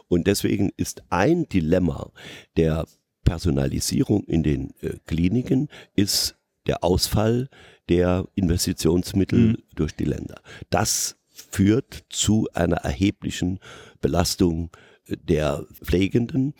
Und 0.08 0.28
deswegen 0.28 0.72
ist 0.78 1.04
ein 1.10 1.48
Dilemma 1.48 2.12
der 2.58 2.86
Personalisierung 3.24 4.24
in 4.26 4.42
den 4.42 4.74
äh, 4.82 4.96
Kliniken 5.06 5.70
ist 5.96 6.36
der 6.66 6.84
Ausfall 6.84 7.50
der 7.88 8.28
Investitionsmittel 8.36 9.40
mhm. 9.40 9.58
durch 9.76 9.96
die 9.96 10.06
Länder. 10.06 10.42
Das 10.72 11.18
führt 11.30 12.06
zu 12.10 12.48
einer 12.54 12.78
erheblichen 12.78 13.60
Belastung 14.02 14.72
äh, 14.74 14.89
der 15.18 15.66
Pflegenden, 15.84 16.54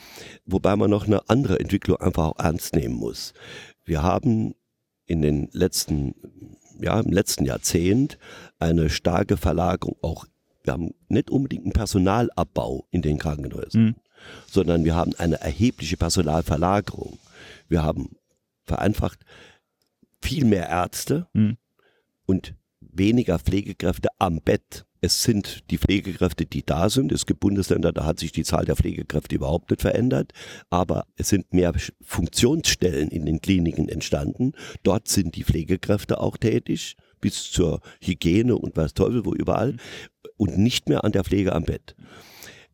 wobei 0.46 0.76
man 0.76 0.90
noch 0.90 1.06
eine 1.08 1.30
andere 1.30 1.60
Entwicklung 1.60 1.98
einfach 1.98 2.28
auch 2.28 2.40
ernst 2.40 2.76
nehmen 2.76 2.96
muss. 2.96 3.34
Wir 3.86 4.04
haben 4.04 4.56
in 5.06 5.22
den 5.22 5.50
letzten, 5.52 6.16
ja, 6.80 7.00
im 7.00 7.12
letzten 7.12 7.46
Jahrzehnt 7.46 8.18
eine 8.60 8.90
starke 8.90 9.38
Verlagerung 9.38 9.96
auch 10.02 10.26
wir 10.64 10.74
haben 10.74 10.94
nicht 11.08 11.32
unbedingt 11.32 11.64
einen 11.64 11.74
Personalabbau 11.74 12.86
in 12.92 13.02
den 13.02 13.18
Krankenhäusern, 13.18 13.82
mhm. 13.82 13.96
sondern 14.48 14.84
wir 14.86 14.96
haben 14.96 15.16
eine 15.16 15.42
erhebliche 15.42 15.98
Personalverlagerung. 15.98 17.18
Wir 17.68 17.84
haben 17.84 18.16
vereinfacht 18.66 19.20
viel 20.22 20.46
mehr 20.46 20.70
Ärzte 20.70 21.28
mhm. 21.34 21.58
und 22.26 22.54
weniger 22.82 23.40
Pflegekräfte 23.40 24.10
am 24.20 24.42
Bett. 24.42 24.86
Es 25.02 25.24
sind 25.24 25.64
die 25.72 25.78
Pflegekräfte, 25.78 26.46
die 26.46 26.66
da 26.66 26.90
sind. 26.90 27.12
Es 27.12 27.26
gibt 27.26 27.40
Bundesländer, 27.40 27.94
da 27.94 28.06
hat 28.06 28.20
sich 28.20 28.32
die 28.32 28.44
Zahl 28.44 28.66
der 28.66 28.76
Pflegekräfte 28.76 29.36
überhaupt 29.36 29.70
nicht 29.70 29.82
verändert. 29.82 30.34
Aber 30.70 31.06
es 31.16 31.30
sind 31.30 31.54
mehr 31.54 31.74
Funktionsstellen 32.02 33.10
in 33.10 33.26
den 33.26 33.40
Kliniken 33.40 33.88
entstanden. 33.88 34.54
Dort 34.84 35.08
sind 35.08 35.36
die 35.36 35.44
Pflegekräfte 35.44 36.20
auch 36.20 36.38
tätig 36.38 36.98
bis 37.22 37.52
zur 37.52 37.82
Hygiene 38.02 38.58
und 38.58 38.76
was 38.78 38.94
Teufel 38.94 39.26
wo 39.26 39.34
überall 39.34 39.78
und 40.38 40.58
nicht 40.58 40.90
mehr 40.90 41.04
an 41.04 41.12
der 41.12 41.24
Pflege 41.24 41.54
am 41.54 41.64
Bett. 41.64 41.96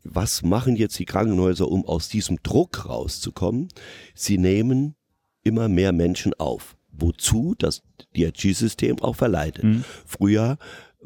Was 0.03 0.43
machen 0.43 0.75
jetzt 0.75 0.99
die 0.99 1.05
Krankenhäuser, 1.05 1.67
um 1.67 1.85
aus 1.85 2.09
diesem 2.09 2.37
Druck 2.43 2.87
rauszukommen? 2.87 3.69
Sie 4.13 4.37
nehmen 4.37 4.95
immer 5.43 5.67
mehr 5.67 5.91
Menschen 5.91 6.33
auf. 6.35 6.75
Wozu 6.91 7.55
das 7.57 7.81
DRG-System 8.15 8.99
auch 9.01 9.15
verleitet. 9.15 9.63
Mhm. 9.63 9.83
Früher 10.05 10.57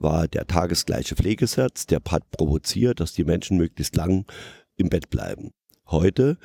war 0.01 0.27
der 0.27 0.47
tagesgleiche 0.47 1.15
Pflegesatz, 1.15 1.85
der 1.85 1.99
hat 2.09 2.29
provoziert, 2.31 2.99
dass 2.99 3.13
die 3.13 3.23
Menschen 3.23 3.57
möglichst 3.57 3.95
lang 3.95 4.25
im 4.75 4.89
Bett 4.89 5.09
bleiben. 5.09 5.51
Heute 5.87 6.37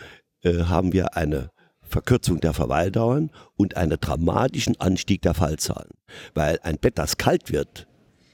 äh, 0.43 0.65
haben 0.65 0.93
wir 0.93 1.17
eine 1.17 1.51
Verkürzung 1.83 2.41
der 2.41 2.55
Verweildauern 2.55 3.31
und 3.57 3.77
einen 3.77 3.99
dramatischen 4.01 4.81
Anstieg 4.81 5.23
der 5.23 5.35
Fallzahlen. 5.35 5.91
Weil 6.35 6.59
ein 6.63 6.79
Bett, 6.79 6.99
das 6.99 7.19
kalt 7.19 7.53
wird, 7.53 7.87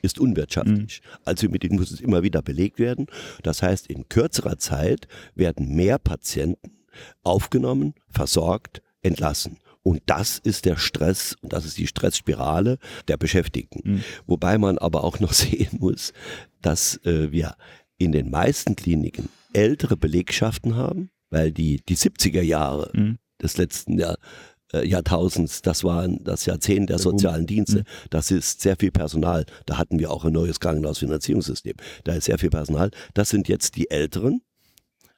ist 0.02 0.18
unwirtschaftlich. 0.18 1.02
Mhm. 1.02 1.18
Also 1.24 1.48
mit 1.48 1.62
dem 1.62 1.74
muss 1.74 1.90
es 1.90 2.00
immer 2.00 2.22
wieder 2.22 2.42
belegt 2.42 2.78
werden. 2.78 3.06
Das 3.42 3.62
heißt, 3.62 3.88
in 3.88 4.08
kürzerer 4.08 4.58
Zeit 4.58 5.08
werden 5.34 5.74
mehr 5.74 5.98
Patienten 5.98 6.78
aufgenommen, 7.22 7.94
versorgt, 8.08 8.82
entlassen. 9.02 9.58
Und 9.82 10.02
das 10.06 10.38
ist 10.38 10.66
der 10.66 10.76
Stress 10.76 11.36
und 11.40 11.52
das 11.52 11.64
ist 11.64 11.78
die 11.78 11.86
Stressspirale 11.86 12.78
der 13.08 13.16
Beschäftigten. 13.16 13.80
Mhm. 13.84 14.04
Wobei 14.26 14.58
man 14.58 14.78
aber 14.78 15.04
auch 15.04 15.20
noch 15.20 15.32
sehen 15.34 15.78
muss, 15.78 16.12
dass 16.60 16.96
äh, 17.04 17.32
wir 17.32 17.56
in 17.96 18.12
den 18.12 18.30
meisten 18.30 18.76
Kliniken 18.76 19.28
ältere 19.52 19.96
Belegschaften 19.96 20.76
haben, 20.76 21.10
weil 21.30 21.52
die, 21.52 21.82
die 21.88 21.96
70er 21.96 22.42
Jahre 22.42 22.90
mhm 22.94 23.18
des 23.40 23.56
letzten 23.56 23.98
Jahr, 23.98 24.16
äh, 24.72 24.86
Jahrtausends, 24.86 25.62
das 25.62 25.84
waren 25.84 26.22
das 26.24 26.46
Jahrzehnt 26.46 26.90
der 26.90 26.98
sozialen 26.98 27.46
Dienste. 27.46 27.80
Mhm. 27.80 27.84
Das 28.10 28.30
ist 28.30 28.60
sehr 28.60 28.76
viel 28.76 28.90
Personal. 28.90 29.46
Da 29.66 29.78
hatten 29.78 29.98
wir 29.98 30.10
auch 30.10 30.24
ein 30.24 30.32
neues 30.32 30.60
Krankenhausfinanzierungssystem. 30.60 31.74
Da 32.04 32.14
ist 32.14 32.24
sehr 32.24 32.38
viel 32.38 32.50
Personal. 32.50 32.90
Das 33.14 33.30
sind 33.30 33.48
jetzt 33.48 33.76
die 33.76 33.90
Älteren, 33.90 34.42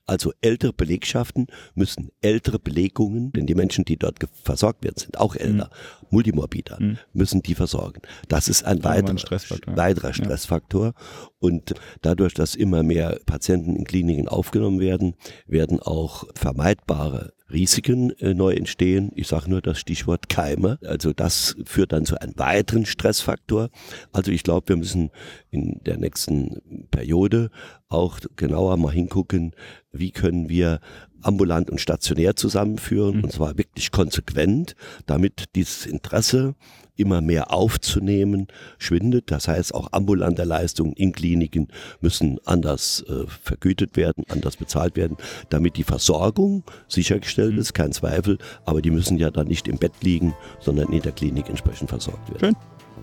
also 0.07 0.33
ältere 0.41 0.73
Belegschaften 0.73 1.47
müssen 1.75 2.11
ältere 2.21 2.59
Belegungen, 2.59 3.33
denn 3.33 3.47
die 3.47 3.55
Menschen, 3.55 3.85
die 3.85 3.97
dort 3.97 4.19
versorgt 4.43 4.85
werden, 4.85 4.97
sind 4.97 5.19
auch 5.19 5.37
älter, 5.37 5.67
mhm. 5.67 6.07
Multimorbider, 6.11 6.79
mhm. 6.81 6.99
müssen 7.13 7.43
die 7.43 7.55
versorgen. 7.55 8.03
Das 8.29 8.49
ist 8.49 8.65
ein 8.65 8.83
weiterer, 8.85 9.19
Stressfaktor. 9.19 9.77
weiterer 9.77 10.13
Stressfaktor. 10.13 10.87
Ja. 10.87 10.93
Und 11.39 11.75
dadurch, 12.03 12.35
dass 12.35 12.55
immer 12.55 12.83
mehr 12.83 13.19
Patienten 13.27 13.77
in 13.77 13.85
Kliniken 13.85 14.29
aufgenommen 14.29 14.81
werden, 14.81 15.15
werden 15.47 15.81
auch 15.81 16.25
vermeidbare 16.35 17.33
Risiken 17.53 18.11
äh, 18.19 18.35
neu 18.35 18.53
entstehen. 18.53 19.13
Ich 19.15 19.29
sage 19.29 19.51
nur 19.51 19.61
das 19.61 19.79
Stichwort 19.79 20.29
Keime. 20.29 20.79
Also 20.85 21.13
das 21.13 21.57
führt 21.65 21.93
dann 21.93 22.05
zu 22.05 22.21
einem 22.21 22.35
weiteren 22.37 22.87
Stressfaktor. 22.87 23.71
Also 24.13 24.31
ich 24.31 24.43
glaube, 24.43 24.69
wir 24.71 24.77
müssen 24.77 25.11
in 25.51 25.81
der 25.85 25.99
nächsten 25.99 26.87
Periode 26.91 27.51
auch 27.89 28.19
genauer 28.37 28.77
mal 28.79 28.93
hingucken, 28.93 29.55
wie 29.93 30.11
können 30.11 30.49
wir 30.49 30.81
ambulant 31.23 31.71
und 31.71 31.81
stationär 31.81 32.37
zusammenführen, 32.37 33.19
mhm. 33.19 33.25
und 33.25 33.33
zwar 33.33 33.59
wirklich 33.59 33.91
konsequent, 33.91 34.75
damit 35.07 35.45
dieses 35.55 35.87
Interesse 35.87 36.55
immer 36.97 37.21
mehr 37.21 37.53
aufzunehmen 37.53 38.49
schwindet. 38.79 39.31
Das 39.31 39.49
heißt, 39.49 39.75
auch 39.75 39.89
ambulante 39.93 40.45
Leistungen 40.45 40.93
in 40.93 41.13
Kliniken 41.13 41.69
müssen 42.01 42.39
anders 42.45 43.05
äh, 43.09 43.27
vergütet 43.43 43.97
werden, 43.97 44.25
anders 44.29 44.57
bezahlt 44.57 44.97
werden, 44.97 45.17
damit 45.49 45.77
die 45.77 45.85
Versorgung 45.85 46.65
sichergestellt 46.89 47.55
mhm. 47.55 47.61
ist, 47.61 47.75
kein 47.75 47.93
Zweifel, 47.93 48.39
aber 48.65 48.83
die 48.83 48.91
müssen 48.91 49.19
ja 49.19 49.31
dann 49.31 49.49
nicht 49.49 49.69
im 49.69 49.79
Bett 49.79 49.93
liegen, 50.03 50.35
sondern 50.61 50.93
in 50.93 51.03
der 51.03 51.13
Klinik 51.13 51.49
entsprechend 51.49 51.89
versorgt 51.89 52.29
werden. 52.29 52.41
Schön. 52.41 52.57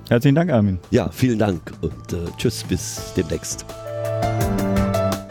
Herzlichen 0.07 0.35
Dank, 0.35 0.51
Armin. 0.51 0.79
Ja, 0.91 1.09
vielen 1.11 1.37
Dank 1.37 1.73
und 1.81 2.13
äh, 2.13 2.17
tschüss, 2.37 2.63
bis 2.63 3.13
demnächst. 3.15 3.65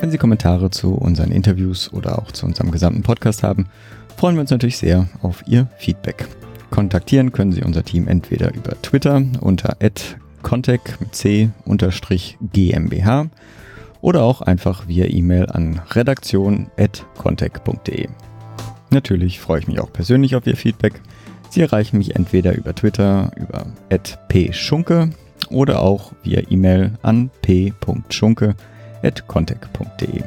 Wenn 0.00 0.12
Sie 0.12 0.18
Kommentare 0.18 0.70
zu 0.70 0.94
unseren 0.94 1.32
Interviews 1.32 1.92
oder 1.92 2.20
auch 2.20 2.30
zu 2.30 2.46
unserem 2.46 2.70
gesamten 2.70 3.02
Podcast 3.02 3.42
haben, 3.42 3.66
freuen 4.16 4.36
wir 4.36 4.42
uns 4.42 4.50
natürlich 4.50 4.78
sehr 4.78 5.08
auf 5.22 5.42
Ihr 5.48 5.66
Feedback. 5.76 6.28
Kontaktieren 6.70 7.32
können 7.32 7.50
Sie 7.50 7.64
unser 7.64 7.84
Team 7.84 8.06
entweder 8.06 8.54
über 8.54 8.80
Twitter 8.80 9.20
unter 9.40 9.76
contact 10.42 10.96
GmbH 12.52 13.26
oder 14.00 14.22
auch 14.22 14.40
einfach 14.40 14.86
via 14.86 15.06
E-Mail 15.06 15.46
an 15.46 15.80
redaktion.contact.de. 15.90 18.08
Natürlich 18.90 19.40
freue 19.40 19.58
ich 19.58 19.66
mich 19.66 19.80
auch 19.80 19.92
persönlich 19.92 20.36
auf 20.36 20.46
Ihr 20.46 20.56
Feedback. 20.56 21.00
Sie 21.50 21.60
erreichen 21.60 21.98
mich 21.98 22.14
entweder 22.14 22.56
über 22.56 22.72
Twitter 22.72 23.32
über 23.36 23.66
@pschunke 24.28 25.10
oder 25.50 25.82
auch 25.82 26.12
via 26.22 26.42
E-Mail 26.48 26.92
an 27.02 27.32
p.schunke@ 27.42 28.54
contact.de. 29.26 30.22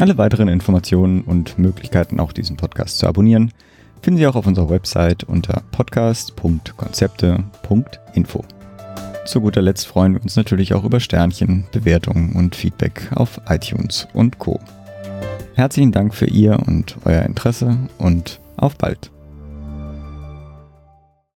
Alle 0.00 0.16
weiteren 0.18 0.48
Informationen 0.48 1.22
und 1.22 1.58
Möglichkeiten, 1.58 2.18
auch 2.18 2.32
diesen 2.32 2.56
Podcast 2.56 2.98
zu 2.98 3.06
abonnieren, 3.06 3.52
finden 4.00 4.18
Sie 4.18 4.26
auch 4.26 4.34
auf 4.34 4.46
unserer 4.46 4.70
Website 4.70 5.22
unter 5.24 5.62
podcast.konzepte.info. 5.70 8.44
Zu 9.24 9.40
guter 9.40 9.62
Letzt 9.62 9.86
freuen 9.86 10.14
wir 10.14 10.22
uns 10.22 10.34
natürlich 10.34 10.74
auch 10.74 10.82
über 10.84 10.98
Sternchen, 10.98 11.66
Bewertungen 11.70 12.32
und 12.32 12.56
Feedback 12.56 13.08
auf 13.14 13.40
iTunes 13.48 14.08
und 14.12 14.40
Co. 14.40 14.58
Herzlichen 15.54 15.92
Dank 15.92 16.14
für 16.14 16.26
Ihr 16.26 16.58
und 16.66 16.96
euer 17.04 17.22
Interesse 17.22 17.76
und 17.98 18.40
auf 18.56 18.76
bald. 18.76 19.12